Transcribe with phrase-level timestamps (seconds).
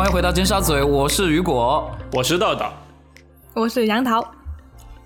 [0.00, 2.64] 欢迎回到尖沙咀，我是雨果，我是豆豆，
[3.52, 4.26] 我是杨桃。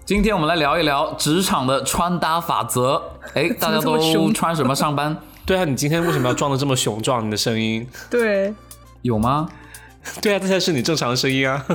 [0.04, 3.02] 今天我们来聊一聊职场的穿搭法则。
[3.34, 3.98] 哎，大家都
[4.32, 5.16] 穿什么上班？
[5.44, 7.26] 对啊，你今天为什么要装的这么雄壮？
[7.26, 7.84] 你的声音？
[8.08, 8.54] 对，
[9.02, 9.48] 有吗？
[10.22, 11.66] 对啊，这才是你正常的声音啊。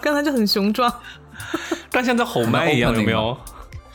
[0.00, 0.92] 刚才就很雄壮，
[1.92, 3.38] 但像在吼麦一样，有没有？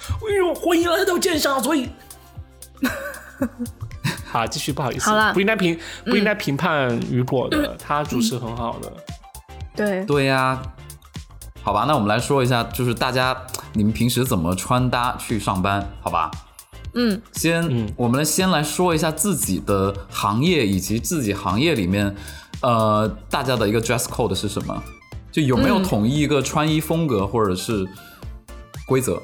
[0.08, 1.90] 哎呦，欢迎来到剑沙咀。
[4.30, 8.92] 好，继续，不好意思，好了，不应该评，不应该评判雨果的，他主持很好的。
[9.75, 10.61] 对，对呀。
[11.61, 13.36] 好吧，那我们来说一下，就是大家
[13.73, 15.87] 你们平时怎么穿搭去上班？
[16.01, 16.32] 好吧，
[16.93, 22.15] 嗯，先，嗯，我们先来说一下自己的行业以及自己行业里面，
[22.61, 24.84] 呃，大家的一个 dress code 是什么？
[25.32, 27.86] 就有没有统一一个穿衣风格或者是
[28.87, 29.21] 规则？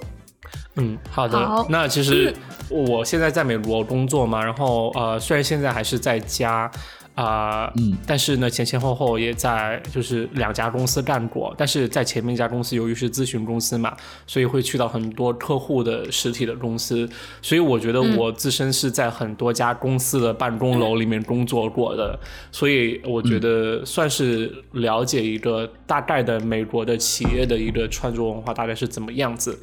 [0.76, 1.66] 嗯，好的。
[1.70, 2.36] 那其实
[2.70, 6.72] 我现在在美国工作嘛，然后呃，虽然现在还是在家。
[7.16, 13.96] 啊，嗯，但是呢，前前后后也在就是两家公司干过，但是在前面一家公司，由于是咨询公司嘛，
[14.28, 17.10] 所以会去到很多客户的实体的公司，
[17.42, 22.20] 所以我觉得我自身是在很多家公司的办公楼里面工作过的，
[22.52, 29.58] 所以我觉得算是了解一个大概的美国的企业的一个穿着文化大概是怎么样子。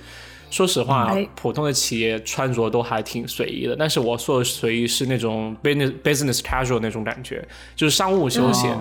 [0.52, 7.42] 说实话，普通的企业穿着都还挺随意的，但是我说的随意是那种 business business casual 那种感觉，
[7.74, 8.78] 就是商务休闲。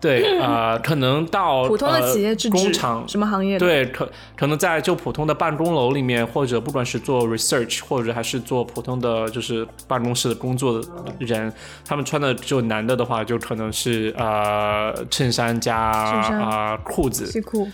[0.00, 3.58] 对，呃， 可能到普通的企业工厂什么行业？
[3.58, 10.88] 对，可可能在就普通的办公楼里面，或者不管是做 research，或者还是做普通的就是办公室的工作的
[11.20, 11.50] 人，
[11.86, 17.68] 他们穿的就男的的话，就可能是呃衬衫加啊裤子西裤。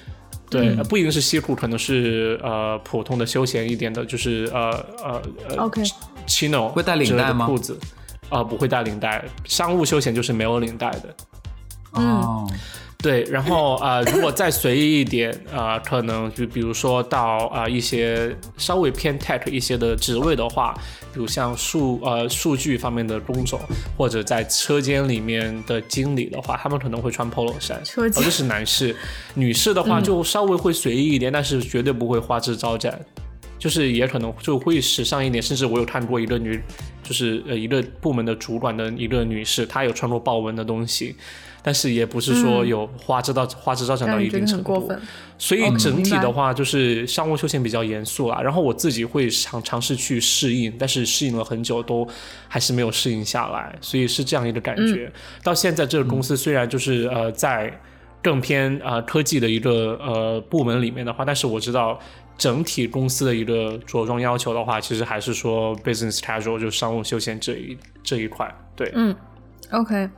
[0.50, 5.70] 对，不一定是西裤，可能是呃普通的休闲一点的，就是呃呃呃
[6.26, 7.46] ，chino 会带领带吗？
[7.46, 7.78] 裤子
[8.28, 11.14] 啊，不会带领带，商务休闲就是没有领带的。
[11.92, 12.50] 哦。
[13.02, 20.74] 对，然后啊，如果再随意一点啊，可能就比如说到啊一些稍微偏 tech 一些的职位的话，
[21.12, 23.58] 比如像数呃数据方面的工种，
[23.96, 27.82] 或者在车间里面的经理的话，他们可能会穿 polo 衫。
[27.84, 28.22] 车间。
[28.22, 28.94] 这是男士，
[29.32, 33.00] 女士的话就稍微会随意一点，但是绝对不会花枝招展，
[33.58, 36.60] 就是也可能就会时尚一点，甚至我有看过一个女，
[37.02, 41.16] 就是呃一个部门的主管的一个女士，她有穿过豹纹的东西。
[41.62, 44.90] 但是也不是说有花枝到花枝招展到一定程度，
[45.38, 48.40] 所以整体的话就是商务休闲比较严肃啦。
[48.40, 52.06] 然后我自己会尝尝试去适应，但是适应了很久都
[52.48, 55.12] 还是没有适应下来，所以是这样一个感觉。
[55.42, 57.72] 到现在这个公司虽然就是呃在
[58.22, 61.98] 更偏啊科技的一个呃部门里面的话，但是我知道
[62.36, 68.50] 整体公司的一个着装要求的话，其实还是说 business casual 就商务休闲这一这一块。
[68.76, 69.14] 对，嗯
[69.70, 70.08] ，OK。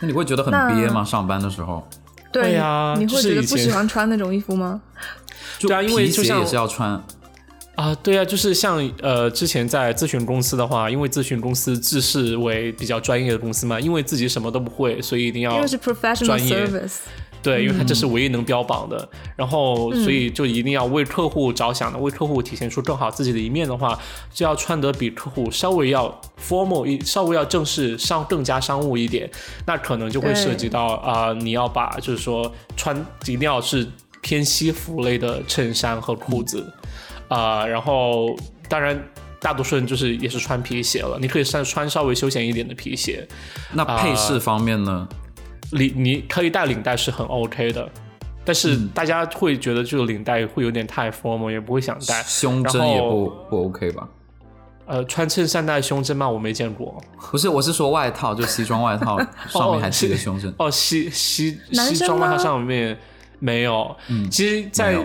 [0.00, 1.04] 那你会觉得很憋吗？
[1.04, 1.86] 上班的时候？
[2.30, 4.80] 对呀，你会觉得不喜欢穿那种衣服吗？
[5.58, 7.02] 对啊，因为就像也是要穿
[7.74, 7.94] 啊。
[8.02, 15.50] 对啊，就是像呃，之前在咨询公司的话，因为咨询公司自视为比较专业的公司嘛，因为自己什么都不会，所以一定要
[16.14, 16.68] 专业。
[17.42, 23.98] 对，因为它这是唯一能标榜的，然后所以就一定要为客户着想的，为客户体现出更好自己的一面的话，
[24.32, 29.30] 就要穿得比客户稍微要 formal 一，稍微要正式商更加商务一点，
[29.66, 33.86] 那可能就会涉及到啊，你要把就是说穿一定要是
[34.20, 36.72] 偏西服类的衬衫和裤子。
[37.28, 38.34] 啊，然后
[38.70, 38.98] 当然
[39.38, 43.28] 大多数人就是也是穿皮鞋了，你可以穿穿稍微休闲一点的皮鞋。
[43.74, 45.06] 那配饰方面呢？
[45.72, 47.88] 领你可以带领带是很 OK 的，
[48.44, 52.22] 但是大家会觉得这个领带会有点太 formal，也不会想戴。
[52.22, 54.08] 胸针也不不 OK 吧？
[54.86, 56.26] 呃，穿衬衫戴胸针吗？
[56.26, 56.98] 我没见过。
[57.30, 59.18] 不是，我是说外套，就西装外套
[59.48, 60.54] 上面还系个胸针。
[60.56, 62.98] 哦，西西西装外套上面
[63.38, 63.94] 没有。
[64.08, 64.98] 嗯，其实，在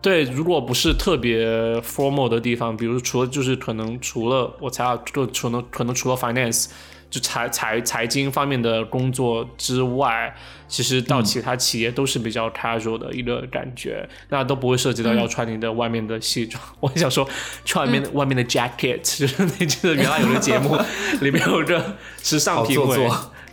[0.00, 1.46] 对，如果不是特别
[1.80, 6.68] formal 的地方，比如除了就是可能除了我才要就可能可能除了 finance。
[7.10, 10.34] 就财财财经方面的工作之外，
[10.68, 16.62] 其实到其他企业都是比较 casual 的一个感觉，那都不会涉及到要穿你的外面的西装。
[16.80, 17.28] 我想说，
[17.64, 20.76] 穿外面的外面的 jacket， 就是那记得原来有个节目，
[21.22, 23.08] 里面有个时尚评委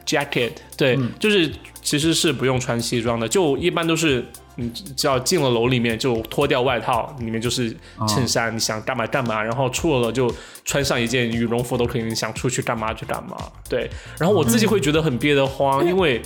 [0.06, 1.51] jacket，对，就是
[1.81, 4.25] 其实是不用穿西装的，就一般都是。
[4.56, 7.75] 你只要进了楼里面，就脱掉外套，里面就是
[8.07, 9.42] 衬衫，你想干嘛干嘛。
[9.42, 13.38] 然后出了就穿上一件羽绒服都可以，你想出去干嘛就干嘛。
[13.69, 16.22] 对，然后我自己会觉得很憋得慌，因为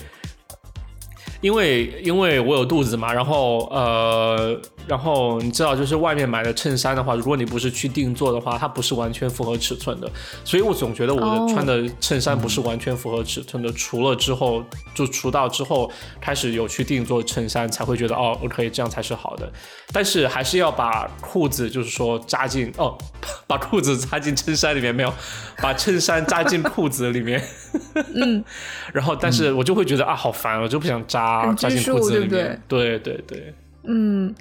[1.42, 10.12] 因为因为我有肚子嘛，然后呃，然后你知道，就是外面买的衬衫的话，如果你不是去定做的话，它不是完全符合尺寸的，
[10.44, 13.72] 所以我总觉得我的穿的衬衫不是完全符合尺寸的。
[13.74, 14.64] 除了之后，
[14.94, 15.90] 就除到之后
[16.20, 19.50] 开始有去定做衬衫，才会觉得哦，OK，这样才是好的。
[19.94, 22.98] 但是还是要把裤子，就是说扎进哦，
[23.48, 25.14] 把裤子扎进衬衫里面没有，
[25.62, 27.42] 把衬衫扎进裤子里面。
[28.14, 28.44] 嗯，
[28.92, 32.62] 然后但是我就会觉得啊，好烦，我就不想扎扎进裤子里面。
[32.68, 33.54] 对对对，
[33.84, 34.34] 嗯。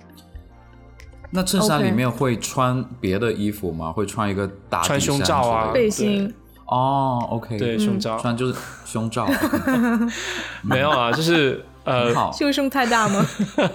[1.30, 3.92] 那衬衫里面会穿别的衣服吗？
[3.92, 6.32] 会穿一个打穿胸罩啊，背心。
[6.66, 8.54] 哦，OK，对，胸罩穿就是
[8.86, 9.28] 胸罩。
[10.62, 13.26] 没有啊，就是 呃，胸胸太大吗？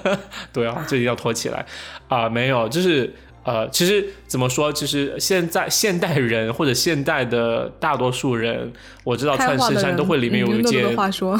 [0.51, 1.65] 对啊，这里要托起来
[2.07, 3.13] 啊，没有，就是。
[3.43, 4.71] 呃，其实怎么说？
[4.71, 8.71] 其实现在现代人或者现代的大多数人，
[9.03, 10.85] 我知道穿衬衫都会里面有一件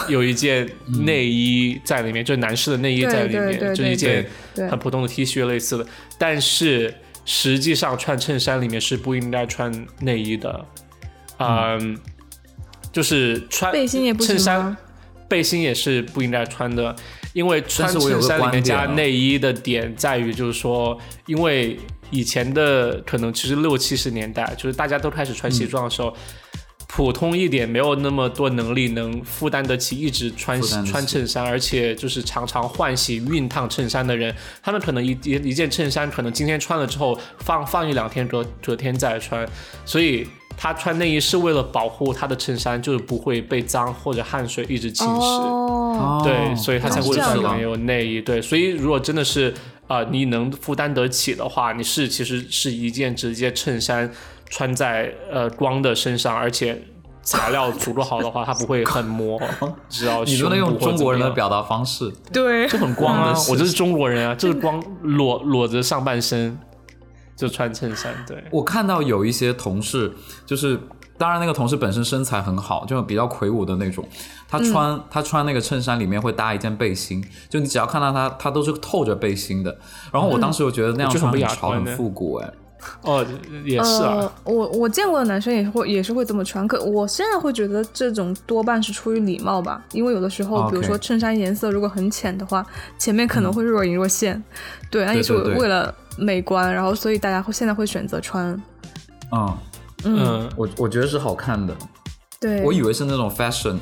[0.09, 0.69] 有一件
[1.05, 4.25] 内衣在里面，就是男士的内衣在里面，就一件
[4.69, 5.85] 很普通的 T 恤类似的。
[6.17, 9.71] 但是实际上穿衬衫里面是不应该穿
[10.01, 10.65] 内衣的，
[11.39, 11.97] 嗯，
[12.91, 14.75] 就是穿背心也不衬衫，
[15.29, 16.94] 背心也是不应该穿的。
[17.33, 21.77] 因为穿衬衫里面加内衣的点在于，就是说，因为
[22.12, 26.15] 以前的可能其实六七十年代，就是大家都开始穿西装的时候，
[26.88, 39.47] 普通一点没有那么多能力能负担得起一直穿穿衬衫，而且就是常常换洗熨烫衬衫的人，他们可能一一一件衬衫可能今天穿了之后放放一两天隔隔天再穿，
[39.86, 40.27] 所以。
[40.55, 45.19] 他穿内衣是为了保护他的衬衫，就是不会被脏或者汗水一直侵蚀。
[45.19, 48.21] 哦，对，所以他才会里面有内衣。
[48.21, 49.53] 对，所以如果真的是
[49.88, 54.09] 啊，你能负担得起的话，你是其实是一件直接衬衫
[54.50, 56.81] 穿在呃光的身上，而且
[57.21, 59.39] 材料足够好的话，它不会很磨。
[59.89, 63.35] 知道你能用中国人的表达方式，对，就很光啊！
[63.50, 66.57] 我就是中国人啊，就是光裸裸着上半身。
[67.43, 68.41] 就穿衬衫，对。
[68.49, 70.09] 我看到有一些同事，
[70.45, 70.79] 就是
[71.17, 74.07] 当然那个同事本身身材很好，就比较魁梧的那种，
[74.47, 79.77] 他穿他穿那个衬衫里面会搭一件背心，就你只要看到他，他都是透着背心的。
[80.09, 82.49] 然后我当时我觉得那样穿很潮很复古，哎，
[83.01, 83.25] 哦，
[83.65, 92.65] 也是啊，我我见过的男生也会也是会这么穿，可我现在会觉得这种多半是出于礼貌吧，因为有的时候，比如说衬衫颜色如果很浅的话，
[92.97, 94.41] 前面可能会若隐若现，
[94.89, 95.93] 对，那也是为了。
[96.18, 98.62] 美观，然后所以大家会现在会选择穿，
[99.31, 99.57] 嗯。
[100.06, 101.74] 嗯，我我觉得是好看的，
[102.38, 103.77] 对，我以为是那种 fashion，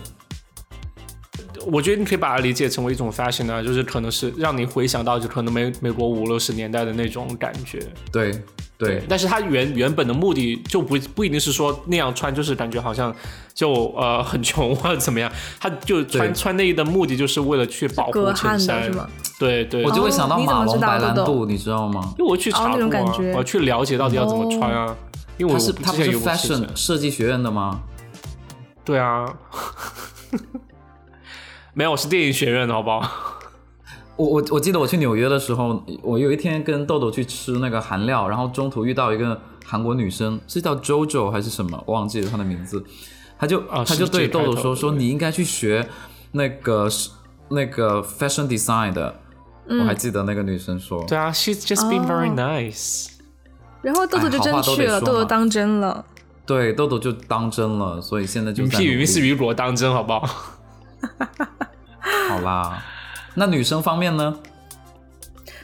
[1.65, 7.79] 我觉得你可以把它理解成为一种 fashion 啊，就是可能是让你回想到就可能美美国五六十年代的那种感觉，
[8.11, 8.39] 对
[8.85, 13.13] 对，但是他原原本的目的就不不一定是说那样穿就是感觉好像
[13.53, 19.07] 就呃很穷或者怎么样，他就穿穿内衣的目的就是为了去保护衬衫，是吗？
[19.39, 22.13] 对对，我就会想到马龙白兰度，你知道吗？
[22.19, 24.95] 因为我去查过啊，我去了解到底要怎么穿啊。
[25.37, 27.81] 因为我是他不是 fashion 设计学院的吗？
[28.85, 29.25] 对啊，
[31.73, 33.01] 没有，我是电影学院的好不好？
[34.21, 42.83] 我我我记得我去纽约的时候，我有一天跟豆豆去吃那个韩料，然后中途遇到一个韩国女生，是叫 JoJo 还是什么，忘记了她的名字。
[43.39, 45.89] 她就她就对豆豆说说你应该去学
[46.33, 46.87] 那个
[47.49, 49.15] 那个 fashion design 的。
[49.67, 53.07] 我还记得那个女生说：“对啊，she's just been very nice。”
[53.81, 56.03] 然后豆豆就真去了，豆豆当真了。
[56.45, 60.27] 对，豆豆就当真了，所以现在就屁于是雨果当真，好不好？
[62.27, 62.83] 好啦，
[63.35, 64.37] 那女生方面呢？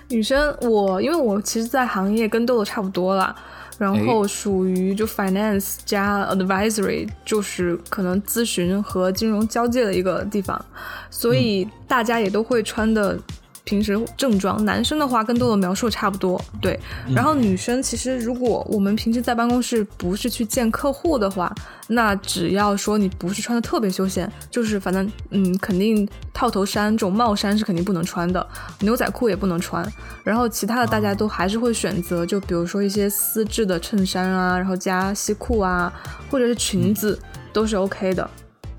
[0.09, 3.35] 女生，我因为我其实，在行业跟豆豆差不多啦，
[3.77, 10.63] 然后属于就 finance 加 advisory，就是可能咨询和金融交界的一个地方，
[11.09, 13.19] 所以大家也都会穿的。
[13.67, 16.79] 平时正装，男生的话跟豆豆描述差不多，对。
[17.13, 21.53] 然后女生其实，如果我们平时在办公室不是去见客户的话，
[21.89, 28.47] 那只要说你不是穿的特别休闲，就是反正嗯，肯定套头衫这种帽衫是肯定不能穿的，
[28.79, 29.85] 牛仔裤也不能穿。
[30.23, 35.91] 然后其他的大家都还是会选择，就比如说一些丝质的衬衫啊，然后加西裤啊，
[36.31, 37.19] 或者是裙子
[37.51, 38.29] 都是 OK 的。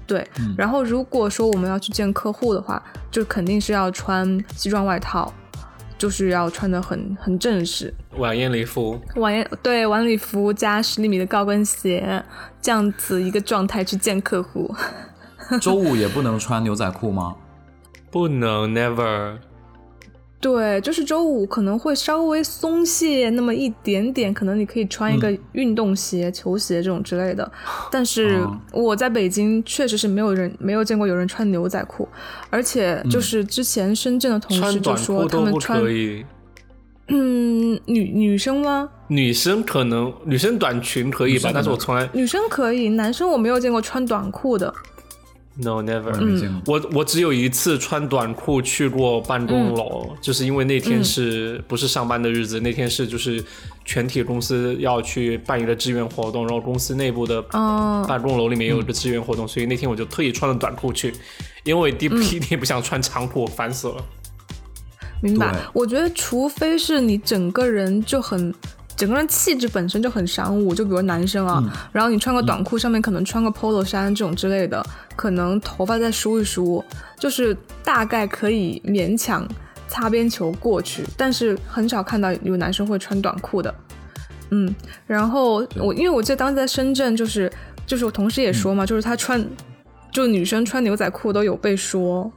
[0.08, 5.32] 对，然后如果说我们要去见客户的话，就肯定是要穿西装外套，
[5.98, 12.24] 就是要穿的很很正式，晚宴礼服，晚宴对晚礼服加十厘米的高跟鞋，
[12.62, 14.74] 这样子一个状态去见客户。
[15.60, 17.36] 周五也不能穿牛仔裤吗？
[18.10, 19.36] 不能，never。
[20.40, 27.50] 对，就是周五可能会稍微松懈那么一点点，可能你可以穿一个运动鞋、球鞋这种之类的。
[27.90, 32.08] 但是我在北京确实是没有人没有见过有人穿牛仔裤，
[32.50, 35.82] 而且就是之前深圳的同事就说他们穿，
[37.08, 38.88] 嗯，女女生吗？
[39.08, 44.72] 女生可能女生短裙可以吧，但是我从来女生可以，男生我没有见过穿短裤的。
[45.60, 46.14] No, never。
[46.66, 52.60] 我我只有一次穿短裤去过办公楼，就是因为那天是不是上班的日子？
[52.60, 53.44] 那天是就是
[53.84, 61.12] 全体公司要去办一个志愿活动，然后公司内部的办公楼里面有一个志愿活动，所以那天我就特意穿了短裤去，
[61.64, 63.96] 因为第一 天不想穿长裤，烦死了。
[65.20, 65.52] 明白。
[65.72, 68.54] 我觉得除非是你整个人就很。
[68.98, 71.62] 整个人气质本身就很商务，就比如男生啊，
[71.92, 76.84] 然后你穿个短裤，上面可能穿个 polo 衫这种之类的，可能头发再梳一梳，
[77.16, 79.46] 就是大概可以勉强
[79.86, 81.04] 擦边球过去。
[81.16, 83.72] 但是很少看到有男生会穿短裤的，
[84.50, 84.74] 嗯。
[85.06, 87.48] 然后我因为我记得当时在深圳，就是
[87.86, 89.46] 就是我同事也说嘛，就是他穿，
[90.10, 92.28] 就女生穿牛仔裤都有被说。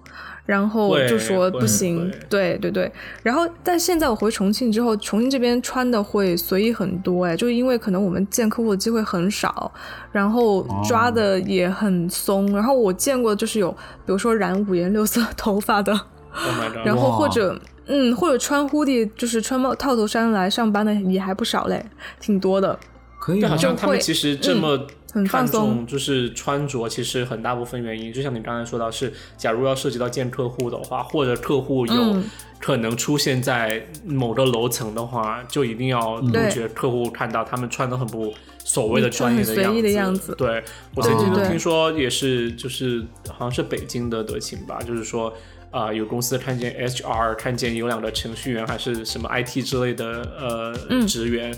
[0.45, 2.91] 然后就说不行，对对对。
[3.24, 9.71] 然后，但现在我回重庆之后，重庆这边穿的会随意很多，哎，就是因为可能我们见客户的机会很少，
[10.12, 12.51] 然后抓的也很松。
[12.53, 15.98] 然后我见过就是有，比如说染五颜六色头发的，
[16.83, 21.86] 然后或者嗯，或者穿 hoodie 就是穿帽套头衫来上班的也还不少嘞，
[22.19, 22.77] 挺多的。
[23.19, 24.88] 可以，好像他们其实这么。
[25.12, 32.24] 很看重就是穿着，其实很大部分原因，就像你刚才说到，是假如要涉及到见客户的话，或者客户有
[32.60, 39.44] 可能出现在某个楼层的话，就一定要杜绝客户看到他们穿的很不所谓的专业
[39.82, 40.34] 的样子。
[40.38, 40.63] 对
[40.96, 45.34] 我曾经听说也是，就是好像是北京的德勤吧，就是说
[45.72, 50.06] 啊，有公司看见 HR 看见有两个程序员还是什么 IT 之类的
[50.39, 51.53] 呃职员。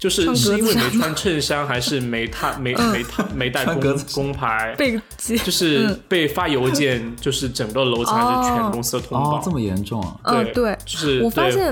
[0.00, 10.16] 就是是因为没穿衬衫，还是没他 没没他没带工工牌，被就是被发邮件， 就是整个楼层还是全公司的通报，这么严重啊？
[10.24, 11.70] 对对，就是我发现，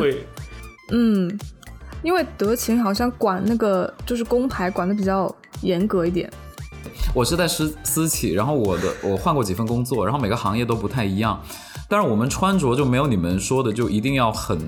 [0.91, 1.41] 嗯，
[2.03, 6.31] 因为德勤好像管那个就是工牌管的比较严格一点。
[7.15, 11.43] 我是在私私企，然后我的我换过几份工作，然后每个行业都不太一样，
[11.89, 14.61] 但是我们穿着就没有你们说的就一定要很。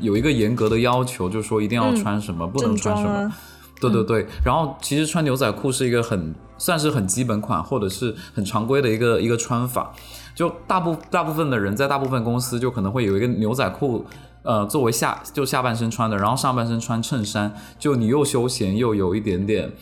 [0.00, 3.32] 有一个严格的要求，就是说一定要穿什么，不能穿什么。
[3.80, 4.26] 对对对。
[4.44, 9.92] 然后其实穿牛仔裤是一个很算是很基本款，或者是很常规的一个一个穿法。
[10.34, 14.04] 就大部大部分的人在大部分公司就可能会有一个牛仔裤，
[14.42, 19.72] 呃，作为下就下半身穿的，然后上半身穿衬衫，就你又休闲又有一点点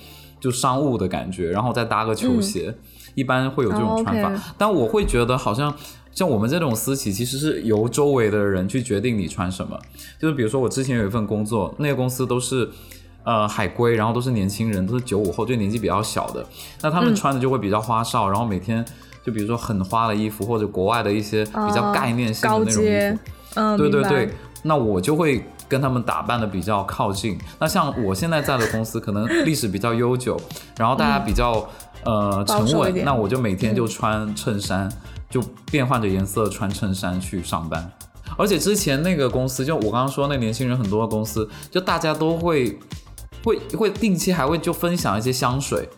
[0.40, 2.76] 就商务的感觉，然后再搭个球鞋，
[3.14, 4.54] 一般会有这种穿法。
[4.56, 5.75] 但我会觉得好像。
[6.14, 9.76] 像我们这种私企，其实是由周围的人去决定你穿什么。
[10.18, 12.71] 就是比如说，我之前有一份工作，那个公司都是
[13.25, 16.47] 呃海归，然后都是年轻人，都是九五后，就年纪比较小的。
[16.83, 18.85] 那他们穿的就会比较花哨，然后每天
[19.25, 23.18] 就比如说很花的衣服，或者国外的一些比较概念性的那种衣服。
[23.56, 24.30] 嗯，对对对。
[24.62, 27.37] 那我就会跟他们打扮的比较靠近。
[27.59, 30.40] 那像我现在在的公司，可能历史比较悠久，
[30.78, 31.68] 然后大家比较
[32.04, 34.88] 呃沉稳，那我就每天就穿衬衫。
[35.34, 37.90] 就变换着颜色穿衬衫去上班，
[38.38, 42.78] 而且之前那个公司，就我刚刚说那年轻人很多的公司，就大家都会
[43.42, 45.88] 会会定期还会就分享一些香水，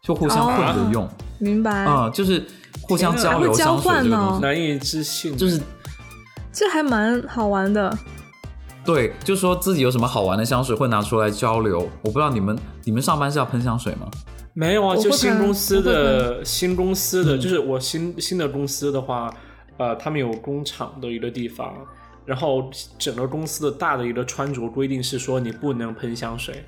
[0.00, 1.06] 就互相混着用。
[1.38, 1.84] 明白。
[1.84, 2.42] 嗯，就是
[2.88, 4.40] 互相交流香水这个东西。
[4.40, 5.60] 难以置信，就是
[6.50, 7.94] 这还蛮好玩的。
[8.82, 11.86] 对，就说自己有什么好玩的香水会拿出来交流。
[12.00, 14.08] 我不知道你们你们上班是要喷香水吗？
[14.58, 19.30] 没有啊，就新公司的新公司的，就是我新新的公司的话，
[19.76, 21.86] 呃，他们有工厂的一个地方，
[22.24, 26.64] 然后整个公司的大的一个穿着规定是说你不能喷香水，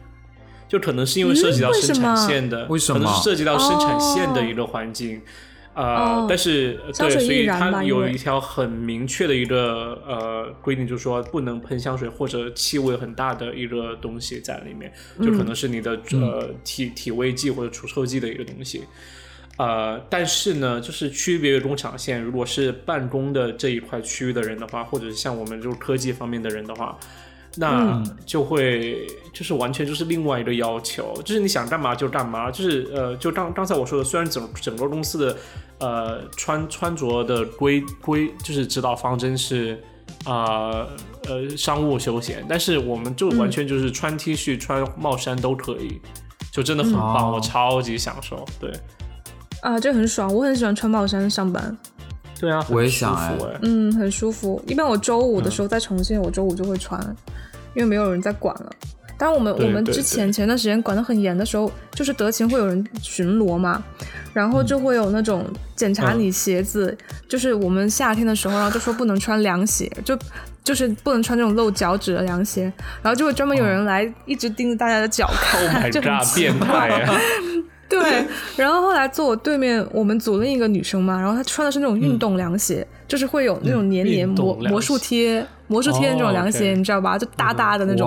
[0.69, 2.99] 就可能是因为涉及到生产线的，为什么？
[2.99, 5.23] 可能是涉及到生产线的一个环境。
[5.81, 14.93] 呃，但是对，所以它有一条很明确的一个呃规定，就是说不能喷香水或者气味很大的一个东西在里面，
[15.23, 18.83] 就可能是你的呃体体味剂或者除臭剂的一个东西。
[19.57, 26.99] 呃，但是呢，就是区别于工厂线，如果是办公的这一块区域的人的话，或者是像我们就是科技方面的人的话。
[27.57, 35.37] 那就会就是完全就是另外一个要求，就是你想干嘛就干嘛，就是呃，就刚刚才我说的，虽然整整个公司的
[35.79, 39.83] 呃穿穿着的规规就是指导方针是
[40.25, 40.87] 啊
[41.29, 46.01] 呃商务休闲，但是我们就完全就是穿 T 恤穿帽衫都可以，
[46.53, 48.73] 就真的很棒，我超级享受，对，
[49.63, 51.77] 啊，这很爽，我很喜欢穿帽衫上班。
[52.41, 54.63] 对啊，我也想哎，嗯，很舒服。
[54.67, 57.01] 一般我周五的时候在重庆，我周五就会穿，
[57.75, 58.71] 因为没有人在管了。
[59.19, 63.83] 但我们我们之前前段时间管得很严的时候，就是德勤会有人巡逻嘛，
[64.33, 65.45] 然后就会有那种
[65.75, 66.97] 检查你鞋子，
[67.29, 70.17] 就是我们夏天的时候，然后就说不能穿凉鞋，就
[70.63, 72.73] 就是不能穿这种露脚趾的凉鞋，
[73.03, 75.61] 然后就会专门有人来一直盯着大家的脚 看，
[75.91, 77.21] 就很变态啊！
[77.89, 87.17] 对，然后后来坐我对面我们组另一个女生嘛，然后她穿的是那种运动凉鞋，就是会有那种黏黏魔魔术贴魔术贴那种凉鞋，你知道吧？
[87.19, 88.07] 就大大的那种。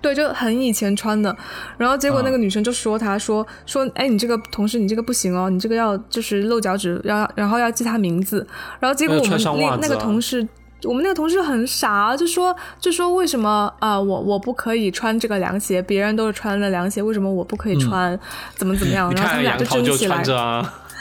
[0.00, 1.36] 对，就很以前穿的，
[1.76, 8.46] 然后结果那个女生就说，她说说，哎，你这个同事，你这个不行哦，你这个要就是露脚趾，要然后要记他名字，
[8.78, 10.46] 然后结果我们那那个同事，
[10.84, 18.18] 我们那个同事很傻，就说就说为什么啊，我我不可以穿这个凉鞋，别人都是穿的凉鞋，为什么我不可以穿？
[18.54, 19.10] 怎么怎么样？
[19.14, 20.24] 然后他们俩就争起来。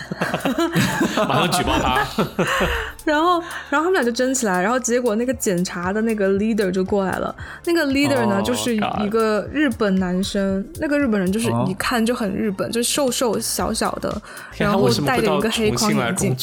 [1.28, 2.06] 马上举报他，
[3.06, 7.36] 然后，然后他们俩就争起来，然后结果那个检查的那个 leader 就过来了。
[7.66, 14.22] 那个 leader 呢，就是一个日本男生，那个日本人就是一看就很日本，就瘦瘦小小的，
[14.58, 16.36] 然后戴着一个黑框眼镜。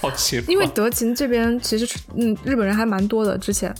[0.00, 3.72] 好奇，因为德勤这边其实嗯日本人还蛮多的之前，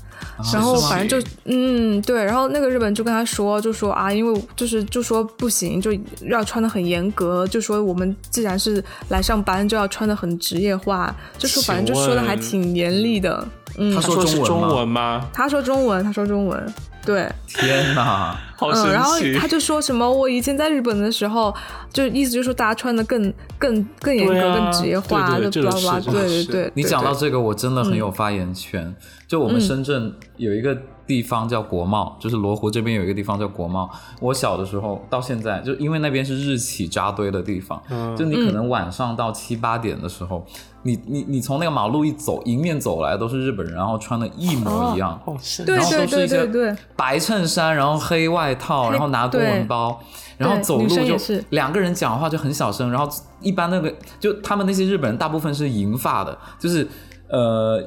[0.52, 5.90] 然后反正就嗯对，然后那个日本就跟他说，就说啊，因为就是就说不行，就
[6.28, 13.46] 要穿的很严格，就说我们既然是来上班，就要穿的很职业化，就说反正就说的还挺严厉的。
[13.78, 15.28] 嗯，他说中文吗？
[15.32, 16.74] 他说中文，他说中文。
[17.04, 18.90] 对，天哪， 好神奇！
[18.90, 21.54] 然后他就说什么，我以前在日本的时候，
[21.92, 26.00] 就意思就是说大家穿的更更更严格、更职业化，就巴拉巴拉。
[26.00, 28.92] 对对对，你讲到这个，我真的很有发言权。
[29.28, 30.76] 就我们深圳有一个。
[31.06, 33.88] 地方叫国贸，就是罗湖这边有一个地方叫国贸。
[34.20, 37.80] 我小的时候到现在，就因为那边是日企扎堆的地方，
[38.16, 40.44] 就你可能晚上到七八点的时候，
[40.82, 45.20] 你你你从那个马路一走，迎面走来都是日本人，然后穿的一模一样，
[45.64, 50.00] 然后都是一些白衬衫，然后黑外套，然后拿公文包，
[50.36, 51.16] 然后走路就
[51.50, 53.08] 两个人讲话就很小声，然后
[53.40, 56.88] 一般那个就他们那些日本人大部分是银发的，就是
[57.28, 57.80] 呃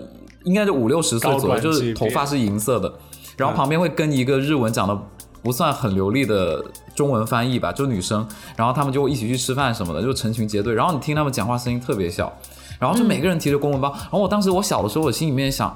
[0.45, 2.93] 应该就五六十岁左右，就是头发是银色的。
[3.39, 4.97] 然后旁边会跟一个日文讲的
[5.41, 8.27] 不算很流利的中文翻译吧，就女生，
[8.57, 10.73] 然后他们就会一起去吃饭什么的，就成群结队。
[10.73, 12.31] 然后你听他们讲话声音特别小，
[12.77, 13.89] 然后就每个人提着公文包。
[13.89, 15.75] 然后我当时我小的时候，我心里面想，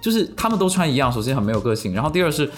[0.00, 2.50] 就是他们都穿一样，首先很没有个性，然后第二是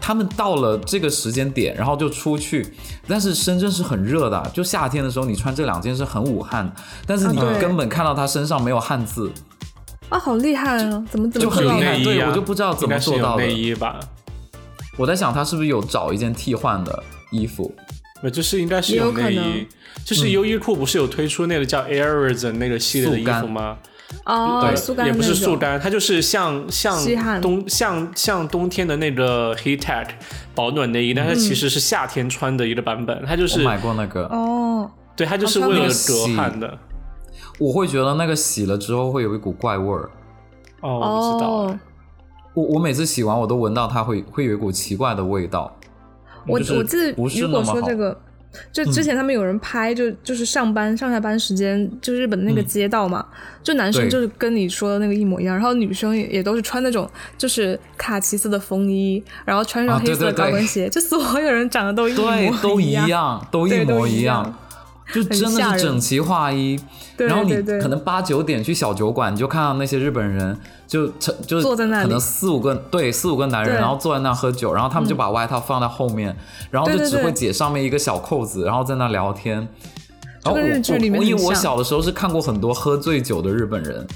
[0.00, 2.74] 他们到了这个时间点，然后就出去。
[3.06, 6.72] 但是深圳是很热的，就夏天的时候你穿这两件是很武汉，
[7.06, 9.30] 但是你根本看到他身上没有汗渍。
[10.08, 11.04] 啊，好厉害啊！
[11.10, 12.02] 怎么怎么就很厉害？
[12.02, 13.44] 对我就不知道怎么做到的。
[13.44, 13.98] 内衣吧，
[14.96, 17.74] 我在想他是不是有找一件替换的衣服？
[18.22, 19.66] 那就是应该是有内衣。
[20.04, 23.76] 就是优衣库不是有推出那个叫 Airs 那个系列的衣服吗？
[24.24, 26.96] 哦，对，也不是速干，它就是像像
[27.40, 30.06] 冬像像冬天的那个 Heattech
[30.54, 33.24] 保暖内衣，但它其实是夏天穿的一个版本。
[33.26, 36.78] 它就是买过那个哦，对，它就是为了隔汗的。
[37.58, 40.10] 我会觉得那个洗了之后会有一股怪味儿。
[40.82, 41.78] 哦，我知道。
[42.54, 45.76] 我我每次洗完我都闻到它会会有一股奇怪的味道。
[46.46, 48.18] 我我记得如果说这个，
[48.72, 53.26] 就之前他们有人拍，就就是上班上下班时间，就日本那个街道嘛，
[53.62, 64.54] 就男生就是跟你说的那个一模一样，然后女生也也都是穿那种就是卡其色的风衣，然后穿上黑色高跟鞋，就所有人长得都一模都一样，都一模一样。
[65.12, 66.76] 就真的是整齐划一，
[67.16, 76.36] 然后你可能八九点去小酒馆，你就看到那些日本人就成就是坐在那可能四五个对四五个男人，然后坐在那喝酒，然后他们就把外套放在后面，
[76.70, 79.56] 然后就只会解上面一个小扣子，然后在那聊天。
[80.44, 84.06] 然后我我因为我小的时候是看过很多喝醉酒的日本人，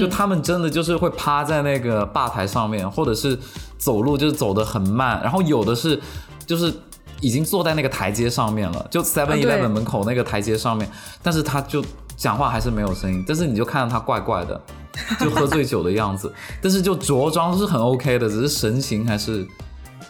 [0.00, 3.38] 就他们真的就是会趴在那个吧台上面，或者是
[3.76, 6.00] 走路就是走得很慢，然后有的是
[6.46, 6.72] 就是。
[7.20, 10.88] 已经坐在那个台阶上面了，就 Seven Eleven 门口那个台阶上面，
[11.20, 11.84] 但是他就
[12.18, 14.60] 讲话还是没有声音，但是你就看到他怪怪的，
[15.20, 19.46] 就喝醉酒的样子，但是就着装是很 OK 的，只是神情还是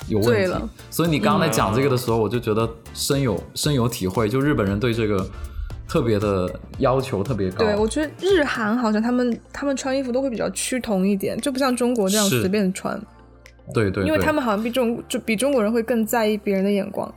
[0.09, 0.55] 有问题。
[0.91, 5.29] 所以你刚刚在讲这个的时候，我就觉得深有深有体会，就日本人对这个
[5.87, 7.59] 特别的要求特别高。
[7.59, 12.99] 对，我觉得日韩好像他们他们穿衣服都会比较趋同一点，就不像中国这样随便穿。
[13.75, 17.15] 对对，因为他们好像比中就比中国人会更在意别人的眼光。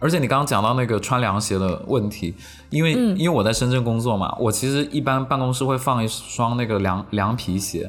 [0.00, 2.34] 而且你刚刚讲到那个穿凉鞋的问题，
[2.70, 7.86] 因为因为我在深圳工作嘛，我其实一般办公室会放一双那个凉凉皮鞋，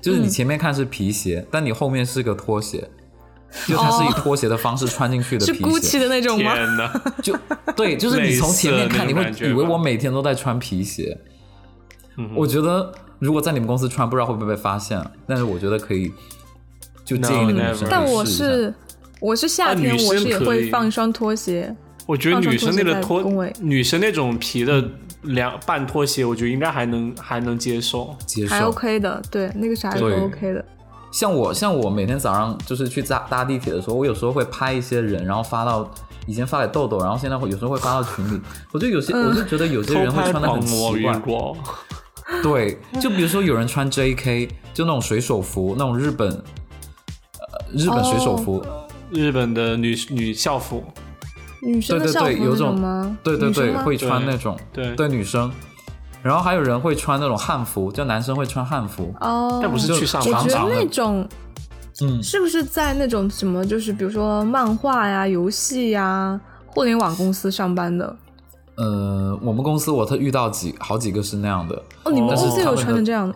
[0.00, 2.88] 就是你前面看是皮鞋，但你后面是个拖鞋，
[3.68, 5.58] 就它是以拖鞋的方式穿进去的皮鞋。
[5.58, 6.54] 是 GUCCI 的那种吗？
[7.22, 7.36] 就
[7.76, 11.16] 对， 就是你从前面看，你会以为我每天都在穿皮鞋。
[12.34, 16.12] 我觉得如果在你们公司穿，不知道会不会被发现，但是我觉得可以，
[17.04, 17.88] 就建议那个女生。
[17.90, 18.74] 但我是
[19.20, 21.74] 我是夏天，我是也会放一双拖鞋。
[22.06, 23.22] 我觉得女生那个拖，
[23.60, 24.82] 女生那种皮的
[25.22, 30.64] 凉半拖鞋，我觉得应该还能还能接受，接受还 OK 的，对，那个啥还 OK 的。
[31.12, 35.88] 像我像我每天早上就是去搭搭地铁的时候，我有时候会拍一些人，然后发到
[36.26, 38.40] 以前发给豆豆，然后现在会有时候会发到群里。
[38.72, 41.20] 我就有些我就觉得有些人会穿的很奇怪。
[42.42, 44.48] 对，就比如说有人穿 J.K.
[44.72, 48.64] 就那种水手服，那种日本呃日本水手服，
[49.10, 50.84] 日本的女女校服。
[51.62, 53.16] 女生的校服有种吗？
[53.22, 55.50] 对对对，会穿那种对对女生。
[56.22, 60.42] 然后还有人会穿那种汉服，就男生会穿汉服哦，但不是去上班。
[60.42, 61.26] 我觉得那种，
[62.02, 68.16] 嗯，是不是在那种什么，就是比如说漫画呀、游戏呀、互联网公司上班的？
[68.76, 71.82] 呃，我们公司我特遇到几好几个是那样的。
[72.04, 73.34] 哦，你们公司有穿成这样的？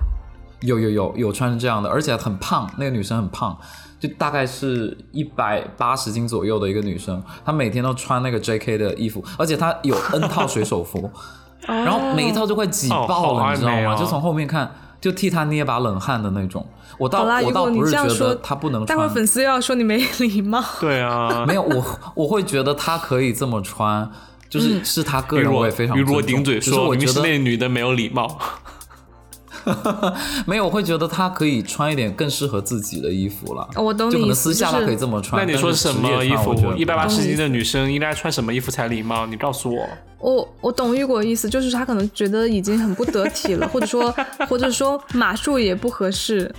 [0.65, 3.57] 有有有有穿成这样的，而且很胖，那个女生很胖，
[4.01, 8.79] 就大概是一百八十斤左右的一个女生，她每天都穿那个 J.K.
[8.79, 11.11] 的衣服，而且她有 N 套水手服。
[11.67, 13.97] 然后每一套就快挤爆了，你知道吗？
[13.97, 16.67] 就从后面看，就替她捏把冷汗的那种。
[16.99, 20.63] 我倒我倒不是觉得她不能穿，待会粉丝又要说你没礼貌。
[20.79, 24.11] 对啊，没有我我会觉得她可以这么穿，
[24.51, 25.97] 就是是她个人我也非常。
[25.97, 28.39] 雨果顶嘴说，我觉得那女的没有礼貌。
[30.47, 33.69] 没有，我会觉得他可以穿一点更适合自己的衣服了。
[33.77, 34.13] 我懂你。
[34.13, 35.45] 就可能私下他可以这么穿。
[35.45, 36.55] 那你说什么衣服？
[36.77, 39.27] 一百八十斤的女生应该穿什么衣服才礼貌？
[39.27, 39.89] 你告诉我。
[40.19, 44.15] 我我懂雨果意思，就是他可能觉得已经很不得体了，或者说
[44.49, 46.55] 或者说码数也不合适。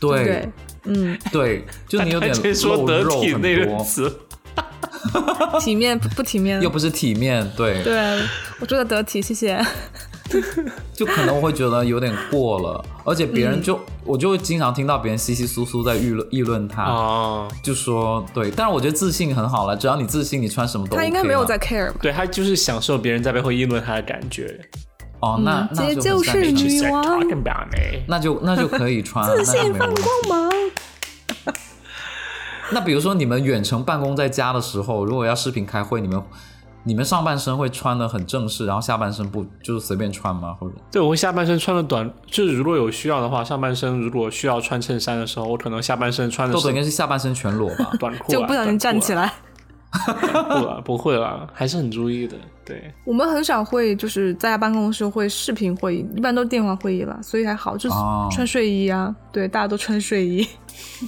[0.00, 0.48] 对，
[0.84, 4.12] 嗯，对，就你有点 说得体那个词。
[5.60, 6.60] 体面不体面？
[6.60, 7.82] 又不是体面，对。
[7.84, 7.94] 对，
[8.58, 9.64] 我说的得体，谢谢。
[10.92, 20.96] 就可能我会觉得有点过了，而且别人就我就会经常听到别人稀稀疏疏在议论议论他，哦，就说对，但是我觉得自信很好了，只要你自信，你穿什么都。
[20.96, 24.60] 他应该没有在 care 对他就是享受别人在背后议论他的感觉。
[25.20, 27.20] 哦，那那就是女王，
[28.06, 30.50] 那就那就可以穿， 自信放光芒。
[32.70, 36.22] 那比如说你们远程办公在家的时候，如果要视频开会，你们。
[36.88, 40.56] 你们上半身会穿的很正式，然后下半身不就是随便穿吗？
[40.58, 46.54] 或者对我会下半身穿的短，就是如果有需要的话，上半身如果需要穿衬衫的时候，我可能下半身穿的。
[46.54, 47.90] 豆豆应该是下半身全裸吧？
[48.00, 49.30] 短裤 就不小心站起来。
[49.90, 52.36] 不了， 不会了，还是很注意的。
[52.64, 57.96] 对，我们很少会就是在家办公室会视频会议，一般都是电话会议了，所以还好，就是
[58.30, 59.14] 穿睡衣啊。
[59.32, 60.46] 对，大家都穿睡衣。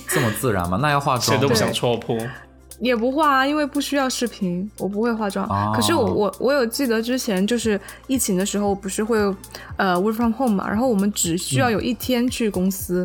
[0.09, 0.79] 这么自然吗？
[0.81, 1.39] 那要化妆？
[1.39, 2.17] 谁都不想戳破。
[2.81, 5.47] 也不化啊，因为不需要视频，我不会化妆。
[5.75, 9.19] 可是我我我有记得之前就是疫情的时候，不是会
[9.77, 13.05] 呃 work from home 嘛，然后我们只需要有一天去公司，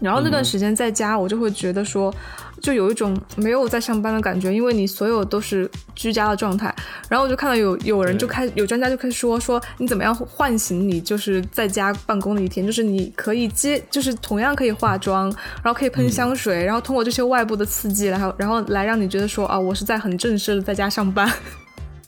[0.00, 2.14] 然后那段时间在家，我就会觉得说。
[2.62, 6.72] 就有一种没有在上班的感觉，因为你所有都是居家的状态。
[7.08, 15.24] 然后我就看到有有人就开有专家就开始说说你怎么样唤醒你就是在家办公的一天，就是你可以接就是同样可以化妆，
[15.62, 21.28] 然后可以喷香水，然后通过这些外部的刺激，然后然后来让你觉得说啊我是在很正式的在家上班。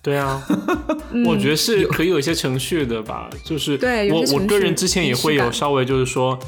[0.01, 0.41] 对啊，
[1.27, 6.39] 我觉得是可以有一些程序的吧，就是对我我个人之前也会有稍微就是说。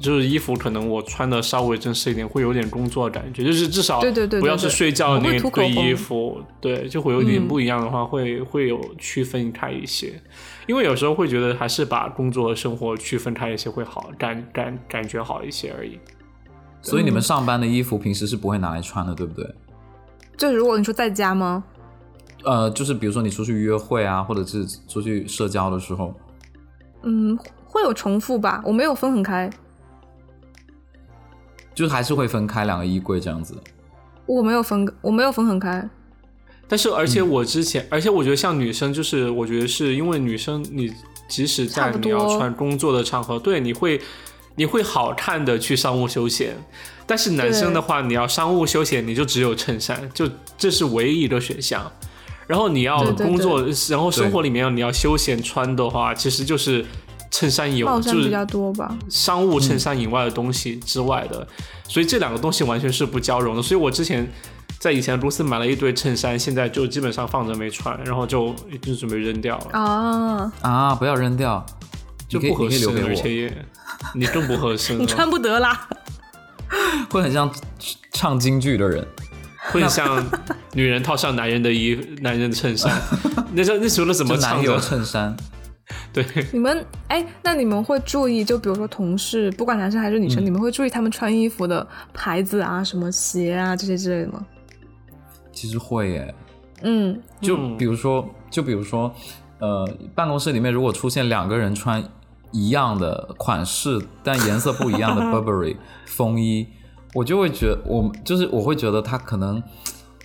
[0.00, 3.44] 就是衣服可能我穿的稍微正式一点，会有点工作感觉。
[3.44, 4.00] 就是至少
[4.40, 10.20] 不要是睡觉的那堆衣服，对，就会有点不一样的话，会会有区分开一些。
[10.66, 15.98] 因为有时候会觉得还是把工作和生活区分开一些会好，感感感觉好一些而已。
[16.82, 19.54] 所以你们上班的衣服平时是不会拿来穿的，对不对？
[20.36, 21.64] 就如果你说在家吗？
[22.42, 26.14] 呃，就是比如说你出去约会啊，或者是出去社交的时候，
[27.02, 28.62] 嗯，会有重复吧？
[28.66, 29.48] 我没有分很开。
[31.74, 33.54] 就还是会分开两个衣柜这样子，
[34.26, 35.88] 我没有分，我没有分很开。
[36.68, 40.90] 但是，而且我之前，而且我觉得像女生，就是我觉得是因为女生，你
[41.28, 44.00] 即使在你要穿工作的场合，对，你会
[44.54, 46.56] 你会好看的去商务休闲。
[47.06, 51.90] 但是男生的话，你要商务休闲，你就只有衬衫，就这是唯一一个选项。
[52.46, 56.84] 然后你要工作，然后生活里面你要休闲穿的话，其实就是。
[57.34, 61.44] 衬衫以外就是比较多吧，商务衬衫以外的东西之外的，
[61.88, 63.62] 所以这两个东西完全是不交融的。
[63.62, 64.24] 所以我之前
[64.78, 69.66] 在以前公司买了一堆衬衫，现在就基本上放着没穿，然后就就准备扔掉了。
[69.72, 70.94] 啊啊！
[70.94, 71.66] 不要扔掉，
[72.28, 73.52] 就不合适，而且
[74.14, 75.88] 你更不合适，你穿不得啦。
[77.10, 77.52] 会很像
[78.12, 79.04] 唱京剧的人，
[79.72, 80.24] 会像
[80.72, 82.96] 女人套上男人的衣，男人的衬衫。
[83.52, 85.36] 那时候那时候怎么唱的衬衫？
[86.12, 94.46] 对，你们哎，那你们会注意，就比如说同事，不管男生还是女生，你们会注意他们穿衣服的牌子啊、什么鞋啊这些之类的吗？
[95.52, 96.34] 其实会耶，
[96.82, 99.12] 嗯，就比如说，就比如说，
[99.58, 102.02] 呃，办公室里面如果出现两个人穿
[102.50, 106.66] 一样的款式但颜色不一样的 Burberry 风衣，
[107.12, 109.62] 我就会觉得，我就是我会觉得他可能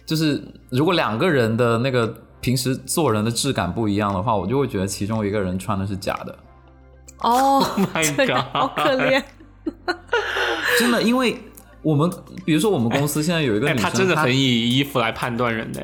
[0.06, 6.38] 就是如果两个人的那个平时做人的质感不一样的话，我就会觉得其中一个人穿的是假的。
[7.19, 7.62] 哦
[7.93, 9.23] My God，好可怜。
[10.80, 11.38] 真的，因为
[11.82, 12.10] 我们
[12.45, 15.80] 比如说我们公司现在有一个哎，女生，她真的很以衣服来判断人呢。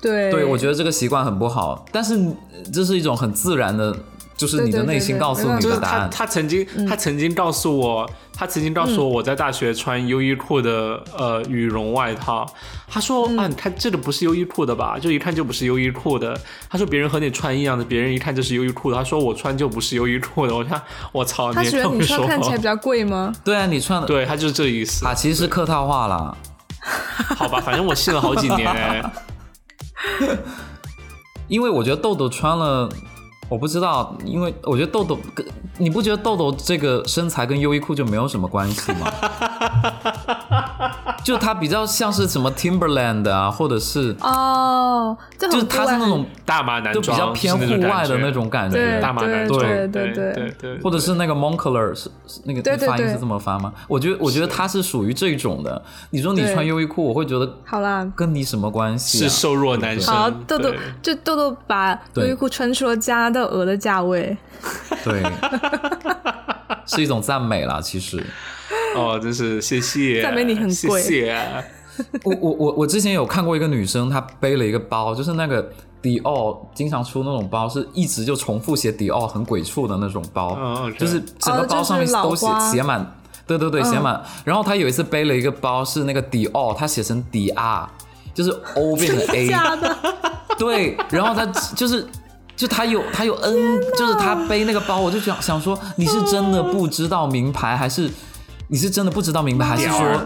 [0.00, 3.94] 对对，我觉得这个习惯很不好，但是呃这是一种很自然的，
[4.38, 6.08] 就是你的内心告诉你的答案。
[6.10, 12.46] 他曾经，他曾经告诉我，他曾经告诉我，我在大学穿优衣库的呃羽绒外套。
[12.88, 14.96] 他说啊，你看这个不是优衣库的吧？
[14.98, 16.40] 就一看就不是优衣库的。
[16.70, 18.96] 他说别人和你穿一样的，别人一看就是优衣库的。
[18.96, 20.54] 他说我穿就不是优衣库的。
[20.54, 20.80] 我看
[21.12, 23.32] 我操，他觉得你你也这么说穿看起来比较贵吗？
[23.44, 25.04] 对啊，你穿的对他就是这意思。
[25.04, 26.34] 啊，其实是客套话啦。
[27.36, 29.02] 好吧，反正我信了好几年哎。
[31.48, 32.88] 因为我觉得豆豆穿了，
[33.48, 35.46] 我不知道，因为我觉得豆豆跟
[35.78, 39.10] 你不觉得豆豆这个身材跟优衣库就没有什么关系吗？
[41.24, 53.72] 就他比较像是什么 Timberland 啊，或者是哦，就是很户外他是那种大码男就比较偏户外的那种感觉，对大码男装，对对对对对，或者是那个 Moncler 是是那个对对对发音是这么发吗？
[53.88, 55.82] 我觉得我觉得他是属于这种的。
[56.10, 58.06] 你说你穿优衣库，我会觉得好啦。
[58.16, 59.28] 跟你什么关系、啊？
[59.28, 60.14] 是瘦弱男生。
[60.14, 64.36] 好，豆豆就豆豆把优衣库穿出了加拿大鹅的价位，
[65.04, 65.22] 对，
[66.86, 67.80] 是一种赞美啦。
[67.80, 68.24] 其实，
[68.96, 71.64] 哦，真是谢谢， 赞美你很贵谢谢。
[72.24, 75.68] 我我我我之前有看过一个女生，她背了一个包，就是那个
[76.00, 80.56] 迪奥经常出那种包，是一直就重复写迪奥很鬼畜的那种包，
[80.98, 83.14] 就是整个包上面都写哦就是写满，
[83.46, 84.22] 对对对，嗯写满。
[84.44, 87.88] 然后她有一次背了一个包，是那个迪奥，她写成迪 R，，
[88.32, 89.96] 就是 O 变成 A，假的，
[90.56, 92.06] 对，然后她就是。
[92.56, 98.10] 就他有他有 N，就是他背那个包，我就想想说，你是真的不知道名牌，还是
[98.68, 100.22] 你是真的不知道明白，还是说，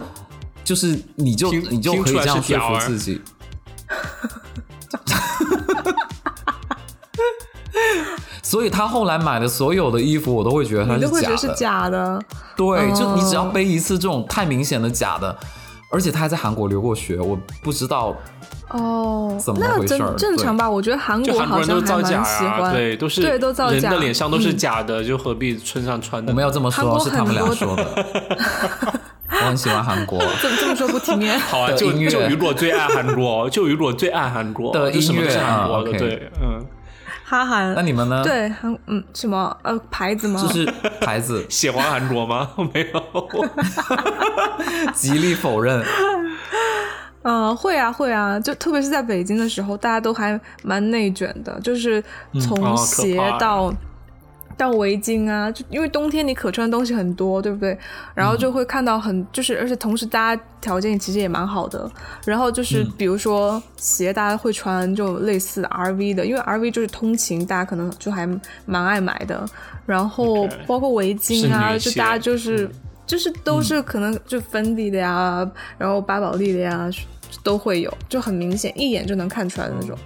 [0.63, 3.21] 就是你就你就可以这样说服自己？
[8.43, 12.21] 所以他后来买的所有的衣服，我都会觉得他是假的。
[12.55, 15.35] 对，就你只要哦背一次这种太明显的假的，
[15.89, 18.15] 而且他还在韩国留过学，我不知道
[18.73, 20.69] 哦，怎么那正回事儿正常吧？
[20.69, 26.31] 我觉得韩国好就韩国人都像还是造假啊，蛮喜欢，对，都是对都造人假的脸上都是嗯假的，就何必身上穿的？
[26.31, 27.85] 我们要这么说，韩国是他们俩说的。
[29.29, 31.39] 我很喜欢韩国 怎么这么说不体面。
[31.39, 36.65] 好啊，就就雨果最爱韩国，就雨果最爱韩国的就什么是音乐啊韩国的，，OK 对，嗯，
[37.25, 40.39] 哈韩那你们呢？，对韩嗯什么呃牌子吗？
[40.41, 42.47] 就是牌子 喜欢韩国吗？
[42.73, 43.03] 没有，
[44.93, 45.83] 极力否认。
[47.23, 52.03] 嗯，会啊会啊，就特别是在北京的时候，大家都还蛮内卷的，就是
[52.41, 53.73] 从鞋怕到、
[54.57, 57.77] 到围巾啊，就因为冬天你可穿的东西很多，对不对？
[58.13, 61.89] 然后就会看到很就是，而且同时大家条件其实也蛮好的。
[62.25, 68.27] 然后就是比如说鞋，大家会穿就类似 RV 的，因为 RV 就是通勤，大家可能就还
[68.65, 69.45] 蛮爱买的。
[69.85, 72.69] 然后包括围巾啊，就大家就是。
[73.05, 75.45] 就是都是可能就芬迪的呀，
[75.77, 76.89] 然后巴宝莉的呀，
[77.41, 79.97] 都会有，就很明显，一眼就能看出来的那种。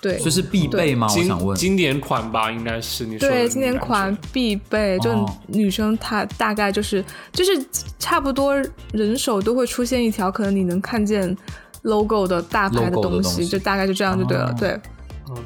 [0.00, 1.06] 对这是必备吗？
[1.10, 1.56] 我想问。
[1.56, 7.66] 经经典款吧，应该是你说的对，经典款必备，就哦女生她大概就是就是
[7.98, 8.54] 差不多
[8.92, 11.34] 人手都会出现一条，可能你能看见
[11.82, 14.78] logo 的大牌的东东西就大概就这样就对了，哦对。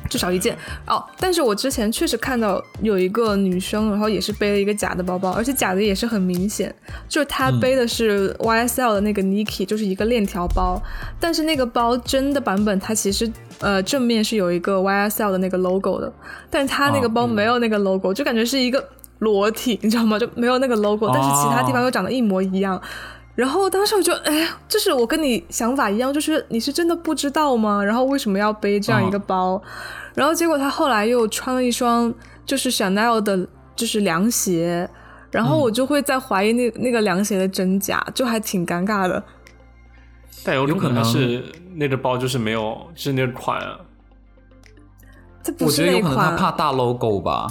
[0.09, 6.75] 至少一件哦，但是我之前确实看到有一个女生，然后也是背了一个假的包包，而且假的也是很明显，
[7.09, 10.81] 就是她背的是 YSL 的那个 Nike，、就是一个链条包，
[11.21, 16.13] 但是那个包真的版本它其实呃正面是有一个 YSL 的那个 logo 的，
[16.51, 18.83] 但是它那个包没有那个 logo，、就感觉是一个
[19.19, 20.19] 裸体，你知道吗？
[20.19, 22.81] 就没有那个 logo，但是其他地方又长得一模一样。
[23.39, 27.81] 然后当时我就，哎，就是我跟你想法一样，就是你是真的不知道吗？
[27.85, 29.63] 然后为什么要背这样一个包？
[30.15, 32.13] 然后结果他后来又穿了一双
[32.45, 33.47] 就是 Chanel 的，
[33.77, 34.91] 就是凉鞋，
[35.31, 39.23] 然后我就会在怀疑那那个凉鞋的真假，就还挺尴尬的。
[40.43, 41.45] 但有可能是
[41.77, 43.79] 那个包就是没有，是那个款啊，
[45.45, 47.47] 这不我觉得是那款，有可能他怕大 logo 吧。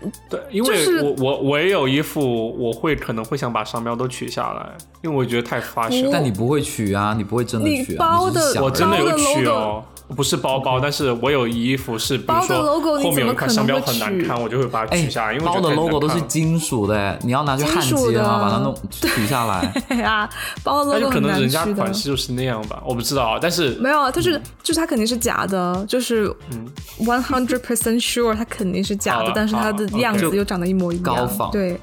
[0.00, 6.08] 就对，因为就是我我我也有一副，我会可能会想把商标都取下来，因为我觉得太 fashion。
[6.12, 7.98] 但你不会取啊，你不会真的取啊。
[7.98, 9.84] 包的你只是想我真的有取哦，
[10.16, 18.38] 不是包包，但是我有衣服是，比如包的说 logo 你后面有一块怎么可能商标很难看，我就会把它哎取下来，因为包的 logo 都是金属的，你要拿去焊接吗？
[18.40, 19.70] 把它弄取下来。
[19.88, 20.28] 对 啊，
[20.64, 21.92] 包的那就 logo 可很难能人家款。
[21.92, 26.66] 式就是那样吧，我不知道啊，但是没有啊，就是就是它肯定是假的，就是嗯
[27.00, 31.50] one hundred percent sure 它肯定是假的，但是它的样子又长得一模一样高仿。
[31.50, 31.78] 对，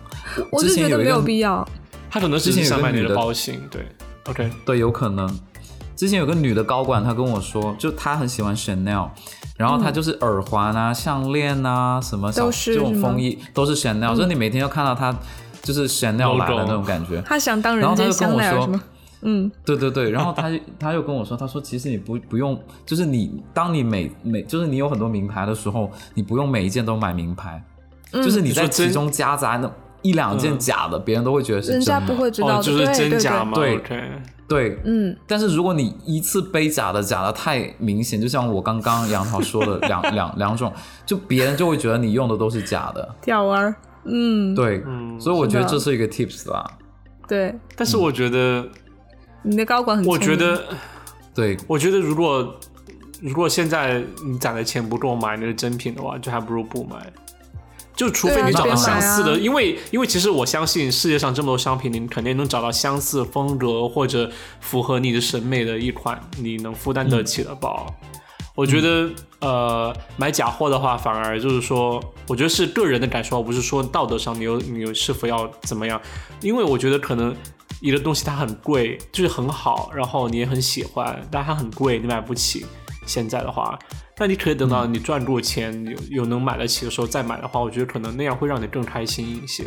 [0.51, 1.67] 我就觉得没有必要。
[2.09, 3.85] 它可能是之前有想买你的个女的包型，对
[4.29, 5.29] ，OK，对，有可能。
[5.95, 9.09] 之前有个女的高管，她跟我说，就她很喜欢 Chanel，
[9.57, 15.15] 然后她就是耳环啊、项链啊什么小都是这种风衣都是 Chanel，、就是你每天要看到她
[15.61, 17.21] 就是 Chanel 来的那种感觉。
[17.21, 18.83] 她想当然后他人间就跟我说香奈儿吗？
[19.27, 27.63] 嗯，对对对，然后她就她又跟我说，她说其实你不不用，就是你当你每每就是你有很多名牌的时候，你不用每一件都买名牌，
[28.11, 29.71] 就是你在其中夹杂那
[30.03, 31.85] 一两件假的，别人都会觉得是真的。
[31.85, 33.09] 人家不会知道哦，的，就是对对对。
[33.09, 33.77] 真假嘛对
[34.47, 40.71] 对，嗯，但是如果你一次背假的，假的太明显，就像我刚刚杨桃说的两 两两种，
[41.05, 43.15] 就别人就会觉得你用的都是假的。
[43.21, 46.63] 吊儿，嗯，对，嗯所以我觉得这是一个 tips 啦。
[47.27, 48.67] 对，但是我觉得，
[49.41, 50.61] 你的高管很我觉得，
[51.33, 52.55] 对，我觉得如果
[53.21, 57.11] 如果现在你攒的钱不够买那个真品的话，就还不如不买。
[57.95, 64.29] 就除非你找到相似的，啊因为因为其实我相信世界上这么多商品，你肯定能找到相似风格或者
[64.59, 67.87] 符合你的审美的一款你能负担得起的包。
[68.53, 76.01] 我觉得、呃，买假货的话，反而就是说，我觉得是个人的感受，而不是说道德上你有你有是否要怎么样。
[76.39, 77.35] 因为我觉得可能
[77.81, 82.65] 一个东西它很贵，就是很好，然后你也很喜欢，但它很贵，你买不起。
[83.05, 83.77] 现在的话，
[84.17, 89.65] 那你可以等到你赚够钱，有有能买得起的时候再买的话，我觉得可能那样会让你更开心一些。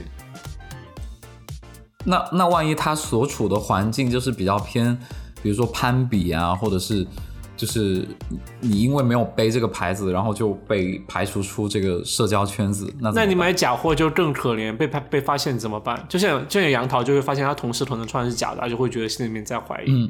[2.04, 4.96] 那那万一他所处的环境就是比较偏，
[5.42, 7.06] 比如说攀比啊，或者是
[7.54, 16.02] 就是你你因为没有背这个牌子，然后就被排除出这个社交圈子，那那你买假货就更可怜，被拍被发现怎么办？
[16.08, 20.08] 就像就像杨桃就会发现他同事可能穿的是假的，他就会觉得心里面在怀疑，嗯，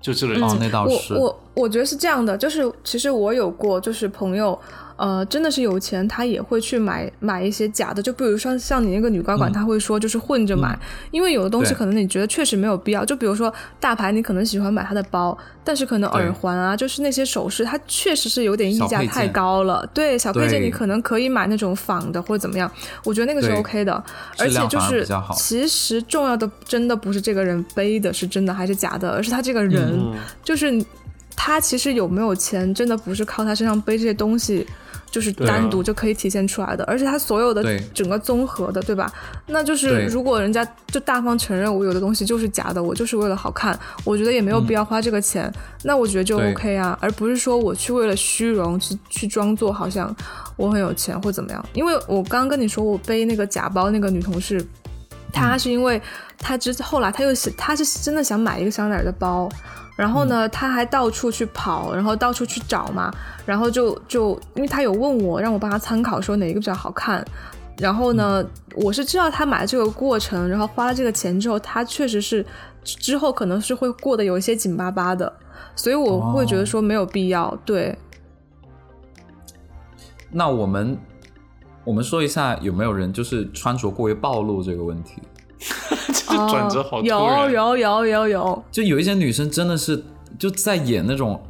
[0.00, 0.56] 就这个哦意思。
[0.60, 4.58] 那倒是我我我觉得是这样的，就是其实我有过，就是朋友，
[4.98, 10.76] 呃，真的是有钱，他也会去买买一些假的，就比如说像你那个女高管，她会说就是混着买，
[11.12, 22.68] 因为有的东西可能你觉得确实没有必要，就比如说大牌，你可能喜欢买他的包，但是可能耳环啊，就是那些首饰，它确实是有点溢价太高了，对，小配件你可能可以买那种仿的或者怎么样，
[23.04, 24.02] 我觉得那个是 OK 的，
[24.36, 25.06] 而且就是
[25.36, 29.78] 其实重要的真的不是这个人背的是真的还是假的，而是他这个人。
[29.78, 30.84] 嗯，就是
[31.36, 34.66] 他其实有没有钱，真的不是靠他身上背这些东西，
[35.10, 39.12] 就是单独就可以体现出来的，而且它所有的整个综合的，对吧？
[39.46, 50.14] 那就是如果人家就大方承认我有的东西就是假的，我就是为了好看，我觉得也没有必要花这个钱，那我觉得就 OK 啊，而不是说我去为了虚荣去去装作好像
[50.56, 51.64] 我很有钱或怎么样。
[51.72, 54.64] 因为我刚刚跟你说我背那个假包那个女同事，
[55.32, 56.00] 她是因为
[56.38, 59.48] 她之后来她又是她是真的想买一个香奈儿的包。
[59.98, 63.12] 然后呢，他还到处去跑，然后到处去找嘛，
[63.44, 67.24] 然后就就因为他有问我，让我帮他参考，说哪一个比较好看。
[67.78, 68.44] 然后呢，
[68.76, 72.46] 我是知道他买这个过程，然后花了这个钱之后，他确实是
[72.84, 75.32] 之后可能是会过得有一些紧巴巴的，
[75.74, 77.52] 所以我会觉得说没有必要。
[77.64, 77.98] 对，
[80.30, 80.96] 那我们
[81.82, 85.20] 我们说一下有没有人就是穿着过于暴露这个问题？
[86.12, 87.52] 这转折好突哦然。
[87.52, 90.04] 有有有有有，就有一些女生真的是
[90.38, 91.40] 就在演那种。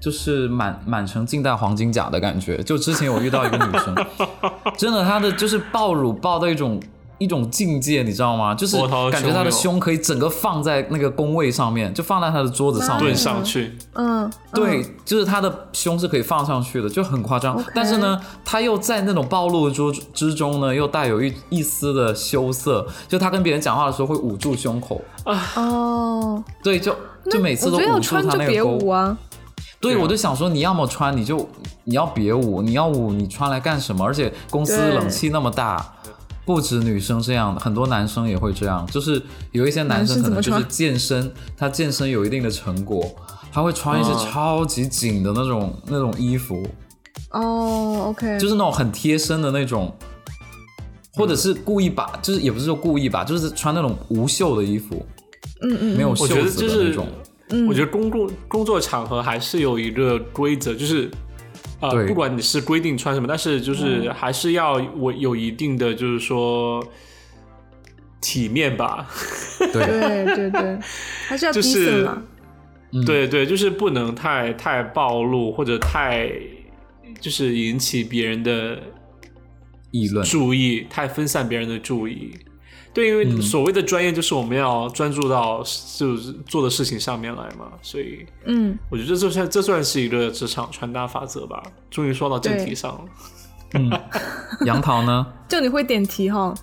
[0.00, 2.56] 就是满满城尽带黄金甲的感觉。
[2.62, 3.92] 就之前我遇到一个女生，
[4.78, 6.80] 真的她的就是爆乳爆到一种
[7.18, 8.54] 一种境界，你知道吗？
[8.54, 8.76] 就是
[9.10, 13.16] 感觉他的胸可以整个放在那个工位上面，就放在他的桌子上面蹲。
[13.16, 17.62] 上去，嗯，对嗯，就是他的胸是可以放上去的，就很夸张。
[17.74, 22.86] 但是呢，他又在那种暴露之之中呢，又带有一一丝的羞涩。
[23.08, 25.00] 就他跟别人讲话的时候会捂住胸口，
[25.56, 26.94] 哦，对，就
[27.30, 28.88] 就每次都捂住穿就别她那个沟。
[28.88, 29.18] 啊。
[29.80, 31.48] 对，我就想说，你要么穿，你就
[31.84, 34.04] 你要别捂，你要捂，你穿来干什么？
[34.04, 35.94] 而且公司冷气那么大，
[36.48, 38.86] 不止女生这样，很多男生也会这样。
[38.86, 39.20] 就是
[39.52, 43.04] 有一些男生可能就是健身，他健身有一定的成果，
[43.52, 46.66] 他会穿一些嗯超级紧的那种、那种衣服，
[47.32, 49.94] 哦，OK，就是那种很贴身的那种。
[51.12, 55.04] 或者是故意把，就是也不是说故意吧，就是穿那种无袖的衣服，
[55.60, 57.08] 嗯嗯，没有袖我觉得子就是的那种。
[57.68, 61.10] 我觉得工作工作场合还是有一个规则，就是
[61.80, 66.84] 呃，不管你是规定穿什么，但是就是还是要我有一定的就是说
[68.20, 69.08] 体面吧。
[69.72, 70.78] 对， 对对对，
[71.26, 72.22] 还是要就是嘛。
[73.06, 76.30] 对对，就是不能太太暴露或者太
[77.20, 78.78] 就是引起别人的
[79.90, 82.34] 议论注意，太分散别人的注意。
[82.92, 85.62] 对，因为所谓的专业就是我们要专注到
[85.96, 91.62] 就是做的事情上面来嘛，所以嗯，我觉得这算这算是一个职场传达法则吧。
[91.90, 93.00] 终于说到正题上了。
[93.74, 93.90] 嗯，
[94.64, 95.26] 杨桃呢？
[95.48, 96.54] 就你会点题哈？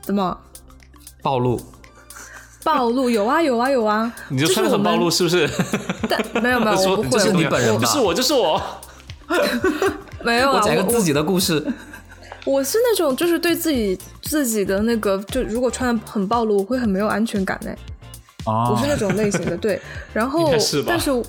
[0.00, 0.36] 怎么
[1.22, 1.60] 暴露？
[2.64, 4.12] 暴露有啊有啊有啊！
[4.28, 5.48] 你就穿的很暴露是不是？
[6.08, 7.80] 但没有没有， 我不会，这是你本人吧？
[7.80, 8.60] 就是我，就是我。
[10.22, 11.64] 没有啊，我讲个自己的故事。
[12.44, 13.98] 我是那种就是对自己
[14.30, 17.76] 自己的那个，就如果穿的很暴露，我会很没有安全感嘞。
[18.44, 19.82] 哦，我是那种类型的，对。
[20.14, 20.52] 然后，
[20.86, 21.20] 但是，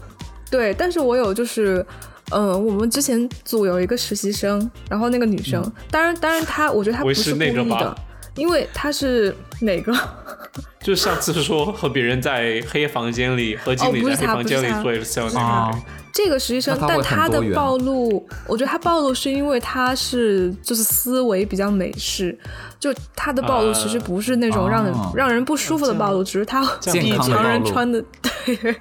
[0.52, 1.84] 对，但是我有就是，
[2.30, 7.98] 嗯，我们之前组有一个实习生，然后那个女生，当然，当然她，我觉得她不是故意的，
[8.36, 9.92] 因为她是哪个？
[10.80, 15.78] 就上次说和别人在黑房间里，和经理在黑房间里做 Excel 那个。
[16.14, 22.38] 这个实习生，但他的暴露，我觉得他暴露是因为他是就是思维比较美式，
[22.80, 28.04] 就他的暴露其实不是那种让人让人不舒服的暴露，只是他比常人穿的
[28.46, 28.76] 对，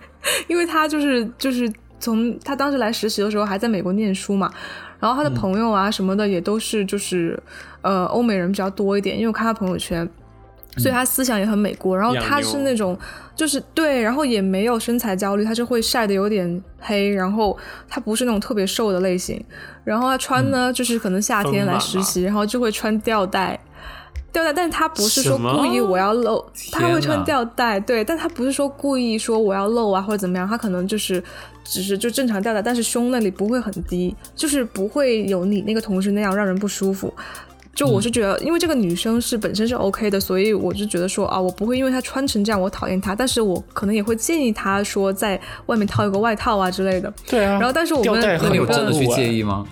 [0.48, 4.52] 因为他就是就是从他当时来实习的时候还在美国念书嘛，
[4.98, 7.40] 然后他的朋友啊什么的也都是就是
[7.82, 10.08] 呃欧美人比较多一点，因为我看他朋友圈。
[10.76, 12.96] 所以他思想也很美国，然后他是那种
[13.34, 17.56] 就是对，然后也没有身材焦虑，他就会晒得有点黑，然后
[17.88, 19.44] 他不是那种特别瘦的类型，
[19.82, 23.58] 然后他穿呢就是可能夏天来实习，然后就会穿吊带，
[24.32, 31.22] 吊带，但是他不是说故意我要露，他会穿吊带，对，但他不是说故意说我要露啊或者怎么样，他可能就是
[31.64, 37.12] 只是就正常吊带，但是胸那里不会很低，就是不会有你那个同事那样让人不舒服。
[37.74, 47.12] 就我是觉得，因为这个女生是本身是 OK 的，所以我就觉得说啊，我不会因为她穿成这样我讨厌她，但是我可能也会建议她说在外面套一个外套啊之类的。
[47.26, 47.52] 对啊。
[47.52, 48.22] 然后，但是我们
[48.54, 49.66] 有真的去介意吗？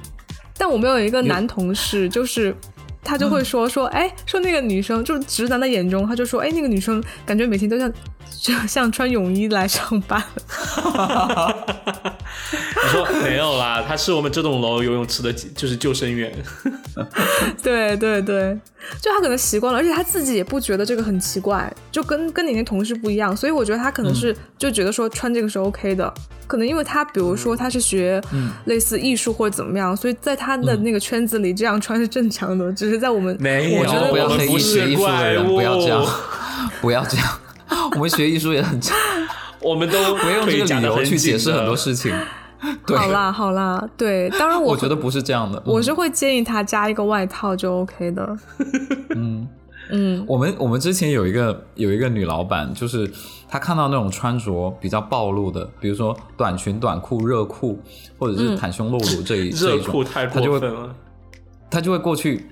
[0.57, 2.55] 但我们有一个男同事，就是
[3.03, 7.93] 他就会说说，哎，说那个女生就是直男的眼中，他就说，哎，那个女生感觉每天都像
[8.67, 10.23] 像穿泳衣来上班。
[12.81, 16.33] 我说没有啦，他是我们这栋楼游泳池的，就是救生员。
[17.63, 18.57] 对对对，
[19.01, 26.13] 就他可能习惯了，而且他自己也不觉得这个很奇怪，就跟跟你那同事不一样，所以我觉得他可能是就觉得说穿这个是 OK 的，
[26.47, 28.21] 可能因为他比如说他是学
[28.65, 36.07] 类似艺术或者怎么样，所以在他的那个圈子里这样穿是正常的，只是在我们没有，不要黑学艺术的人不要这样，
[36.81, 37.27] 不要这样，
[37.93, 38.95] 我们学艺术也很差。
[39.61, 42.15] 我们都 不用这个理由去解释很多事情。
[42.87, 48.37] 好啦好啦，对，当然我我觉得不是这样的，我是会建议他加一个外套就 OK 的。
[49.15, 49.49] 嗯
[49.91, 53.09] 嗯，我们我们之前有一个有一个女老板，就是
[53.49, 57.79] 她看到那种穿着比较暴露的，比如说短裙、短裤、热裤，
[58.19, 60.61] 或者是袒胸露乳这一这一种，她就会
[61.71, 62.47] 她就会过去，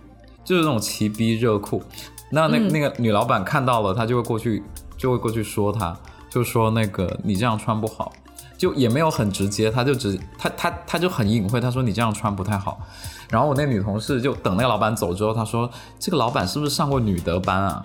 [0.45, 1.82] 就是那种齐逼热裤。
[2.30, 4.62] 那那那个女老板看到了，她就会过去，
[4.97, 5.97] 就会过去说他。
[6.28, 8.12] 就说那个你这样穿不好，
[8.59, 12.78] 就也没有很直接，他就直他他他就很隐晦，他说你这样穿不太好。
[13.30, 17.82] 然后我那女同事就等那个老板走之后，他说这个老板是不是上过女德班啊？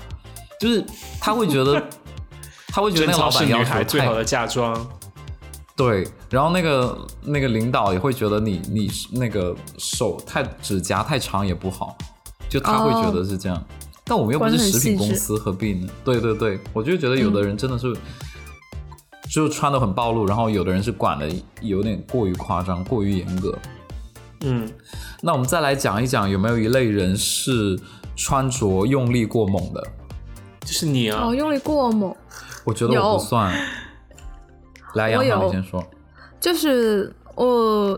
[0.59, 0.85] 就是
[1.21, 1.81] 他会觉得
[2.67, 4.75] 他会觉得那个老板要求最好的嫁妆。
[5.77, 11.95] 对，然后那个那个领导也会觉得你你那个手太指甲太长也不好，
[12.49, 13.63] 就他会觉得是这样。
[14.11, 15.87] 但我们又不是食品公司，何必呢？
[16.03, 17.95] 对对对，我就觉得有的人真的是。
[19.29, 21.25] 就穿的很暴露，然后有的人是管的
[21.61, 23.57] 有点过于夸张、过于严格。
[24.41, 24.69] 嗯，
[25.21, 27.79] 那我们再来讲一讲，有没有一类人是
[28.17, 29.81] 穿着用力过猛的？
[30.65, 31.27] 就是你啊！
[31.27, 32.13] 哦，用力过猛，
[32.65, 33.55] 我觉得我不算。
[34.95, 35.81] 来，杨涛，你先说。
[36.41, 37.97] 就是我，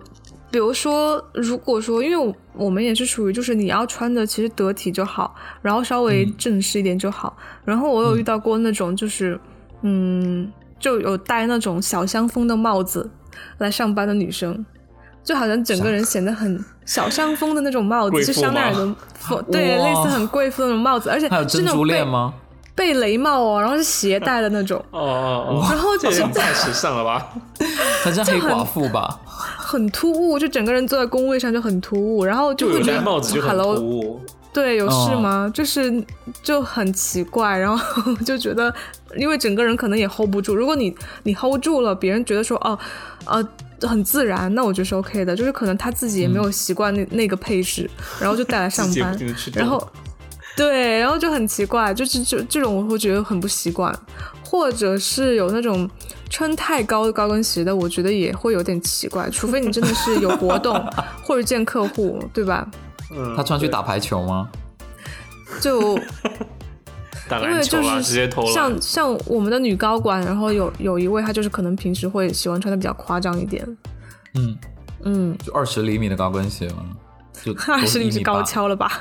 [0.53, 5.33] 比如说，如果说，因为我们也是属于，就是你要穿的其实得体就好，
[5.63, 7.35] 然后稍微正式一点就好。
[7.65, 9.39] 然后我有遇到过那种，就是
[9.81, 10.51] 嗯。
[10.79, 13.09] 就有戴那种小香风的帽子
[13.59, 14.65] 来上班的女生，
[15.23, 22.33] 就好像整个人显得很 小香风的那种帽子，是香奈儿的， 对，类似很贵妇的那种帽子，而且是那种贝吗？
[22.75, 27.29] 贝雷帽哦，然后是斜戴的那种， 哦哦哦，然后这太时尚了吧？
[28.03, 29.21] 她是黑寡妇吧？
[29.57, 34.21] 很突兀，就整个人坐在工位上就很突兀，然后就会觉得帽子就很突兀。
[34.53, 35.49] 对，有事吗？
[35.51, 35.91] 就是
[36.43, 38.71] 就很奇怪，然后 就觉得，
[39.17, 40.53] 因为整个人可能也 hold 不住。
[40.53, 42.77] 如果你你 hold 住了，别人觉得说哦，
[43.25, 43.43] 呃，
[43.87, 45.35] 很自然，那我觉得是 OK 的。
[45.35, 49.17] 就是可能他自己也没有习惯那那个配饰，然后就带来上班，
[49.55, 49.89] 然后
[50.55, 53.91] 对，然后就很奇怪，就是就这种我会觉得很不习惯，
[54.45, 55.89] 或者是有那种
[56.29, 60.73] 穿太高的高跟鞋的，我觉得也会有点奇怪，除非你真的是有活动
[61.23, 62.67] 或者见客户，对吧？
[63.15, 64.49] 嗯，他穿去打排球吗？
[65.61, 65.99] 就
[67.29, 68.81] 打因为就篮球啊，直接是像。
[68.81, 73.63] 像我们的女高管，然后有有一位她就是可能平时会喜欢穿的比较夸张一点，
[74.33, 74.57] 嗯，
[75.03, 76.85] 嗯，就二十厘米的高跟鞋吗？
[77.43, 78.99] 就 二十厘米是高跷了吧？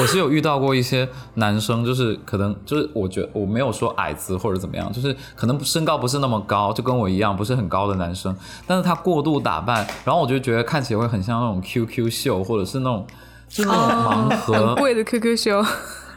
[0.00, 8.34] 我是有遇到过一些男生，就是可能就是我觉得我没有说矮子或者怎么样，就是可能身高不是那么高，就跟我一样不是很高的男生，
[8.66, 13.06] 但是他过度打扮，然后我就觉得看起来会很像那种 QQ 秀，或者是那种
[13.48, 14.54] 就是那种盲盒。
[14.54, 15.62] 很盒，贵的 QQ 秀，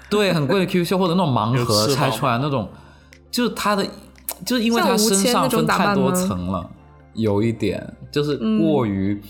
[0.09, 2.69] 对，很贵的 QQ 秀或者那种盲盒拆出来那种，
[3.29, 3.85] 就是他的，
[4.45, 6.69] 就是因为他身上分太多层了，
[7.15, 9.21] 有一点就是过于、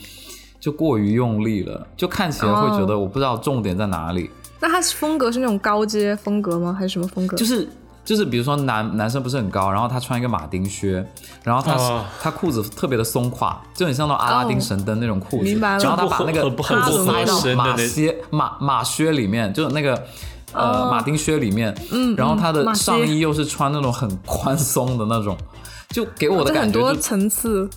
[0.60, 3.00] 就过于用力了，就看起来会觉得哦。
[3.00, 4.30] 我不知道重点在哪里。
[4.66, 6.74] 那他是风格是那种高阶风格吗？
[6.78, 7.36] 还是什么风格？
[7.36, 7.68] 就是
[8.02, 11.04] 就是比如说男男生不是很高，然后他穿一个马丁靴，
[11.42, 20.02] 然后他、哦他裤子特别的松垮，就很像那种阿拉丁神灯那种裤子，明白了然后他把那个裤子很不合塞到马身的那靴马马靴里面，就是那个。
[20.56, 25.36] 呃，哦马丁靴里面，嗯然后他的上衣又是穿那种很宽松的那种，
[25.88, 27.68] 就给我的感觉很多层次，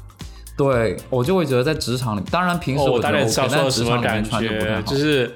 [0.55, 4.81] 对我就会觉得在职场里，当然平时哦，我觉得大概 OK，知道说什么感是职场里面穿就不太觉，好。
[4.83, 5.35] 就是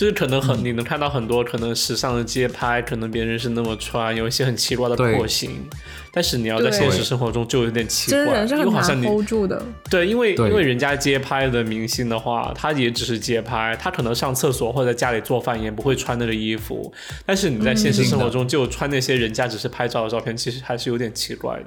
[0.00, 0.42] 就是可能嗯。
[0.42, 5.68] 很、你能看到很多可能时尚的街拍，可能别人是那么穿，有一些很奇怪的廓形，
[6.10, 9.62] 但是你要在现实生活中就有点奇怪，真人是很难因为好像你 hold 住的。
[9.90, 16.90] 对，因为因为人家街拍的明星的话，他也只是街拍，他可能上厕所或者在家里做饭也不会穿那个衣服，
[17.26, 21.66] 但是你在现实生活中就穿那些人家只是拍照的照片，其实还是有点奇怪的。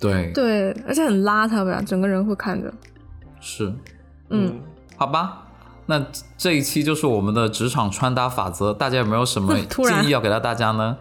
[0.00, 2.74] 对，对，而且很邋遢吧，整个人会看着。
[3.40, 3.72] 是，
[4.30, 4.60] 嗯，
[4.96, 5.45] 好吧，
[5.86, 6.04] 那
[6.36, 9.56] 这一期就是我们的职场穿搭法则，大家有没有什么
[9.86, 10.96] 建议要给到大家呢？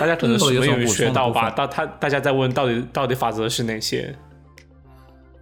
[0.00, 1.50] 大家可能有有什么学到吧？
[1.50, 4.14] 的部分大他大家在问到底到底法则是哪些？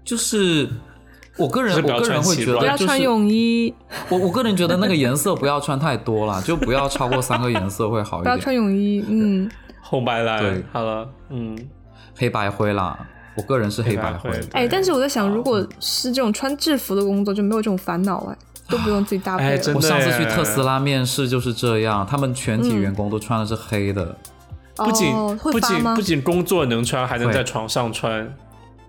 [0.05, 0.69] 就是
[1.37, 3.75] 我个人，我个人会穿奇装不要穿泳衣，
[4.09, 8.39] 我我个人觉得那个颜色不要穿太多了，就不要超过三个颜色会好一点 不要。
[8.39, 9.05] 穿泳衣。
[9.09, 9.51] 嗯，
[9.83, 11.57] 红白蓝对，好了，嗯，
[12.17, 12.99] 黑白灰啦，
[13.37, 14.49] 我个人是黑白灰黑白灰。
[14.53, 18.37] 哎，但是我在想，如果是这种穿制服的工作，就没有这种烦恼哎，
[18.69, 19.45] 都不用自己搭配。
[19.45, 24.17] 哎我上次去特斯拉面试就是这样，他们全体员工都穿的是黑的。
[24.77, 26.03] 不仅、不仅不？
[26.03, 28.37] 仅工作能穿，还能在床上穿，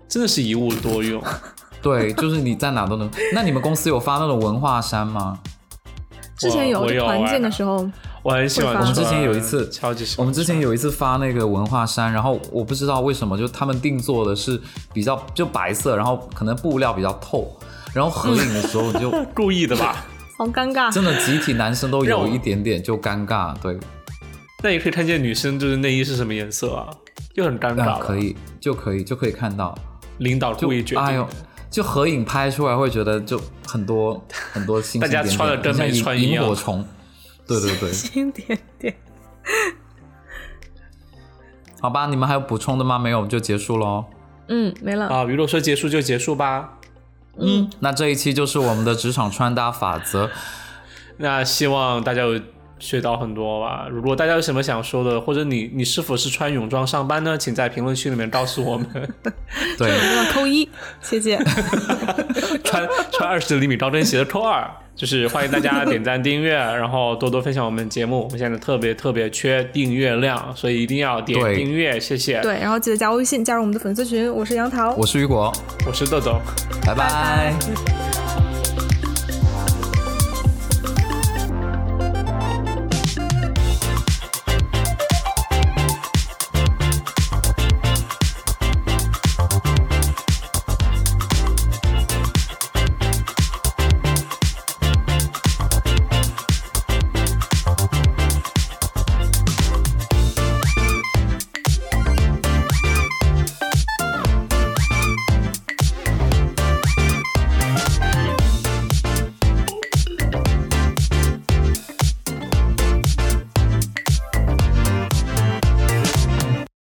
[0.08, 1.22] 真的是一物多用。
[1.80, 3.08] 对，就是你在哪都能。
[3.32, 5.38] 那你们公司有发那种文化衫吗？
[6.36, 7.88] 之前有我有就团建的哎时候，
[8.22, 10.22] 我很喜欢我们之前有一次超级喜欢。
[10.22, 14.60] 我们之前有一次发那个文化衫，然后我不知道为什么，就他们定做的是
[14.92, 17.56] 比较就白色，然后可能布料比较透，
[17.96, 20.04] 然后合影的时候就 故意的吧？
[20.36, 20.92] 好尴尬。
[20.92, 23.74] 真的集体男生都有一点点就尴尬，对，
[24.62, 26.90] 那也可以看见女生就是内衣是什么颜色啊，
[27.34, 27.98] 就很尴尬。
[27.98, 29.74] 可以就可以就可以看到，
[30.18, 31.10] 领导就故意决定的。
[31.10, 31.26] 哎呦，
[31.70, 34.22] 就合影拍出来会觉得就很多
[34.52, 36.84] 很多星星大家点点穿的跟没穿一样萤萤火虫，
[37.48, 38.94] 对对对，星点点。
[41.80, 42.98] 好吧，你们还有补充的吗？
[42.98, 44.04] 没有就结束喽。
[44.48, 45.06] 嗯，没了。
[45.08, 46.75] 啊，娱乐说结束就结束吧。
[47.38, 50.30] 嗯，那这一期就是我们的职场穿搭法则。
[51.18, 52.40] 那希望大家有
[52.78, 53.86] 学到很多吧。
[53.90, 57.36] 如果大家有什么想说的，或者你你是否是穿泳装上班呢？
[57.38, 58.86] 请在评论区里面告诉我们。
[59.78, 59.90] 对，
[60.32, 60.68] 扣一，
[61.00, 61.38] 谢谢。
[62.64, 68.24] 穿穿二十厘米高跟鞋的扣二，就是欢迎大家点赞 订阅，然后多多分享我们节目。
[68.24, 72.40] 我们现在特别特别缺订阅量，所以一定要点订阅，谢谢。
[72.40, 74.32] 对，然后记得加微信，加入我们的粉丝群。
[74.32, 75.52] 我是杨桃，我是雨果，
[75.86, 76.40] 我是豆豆。
[76.84, 78.45] 拜拜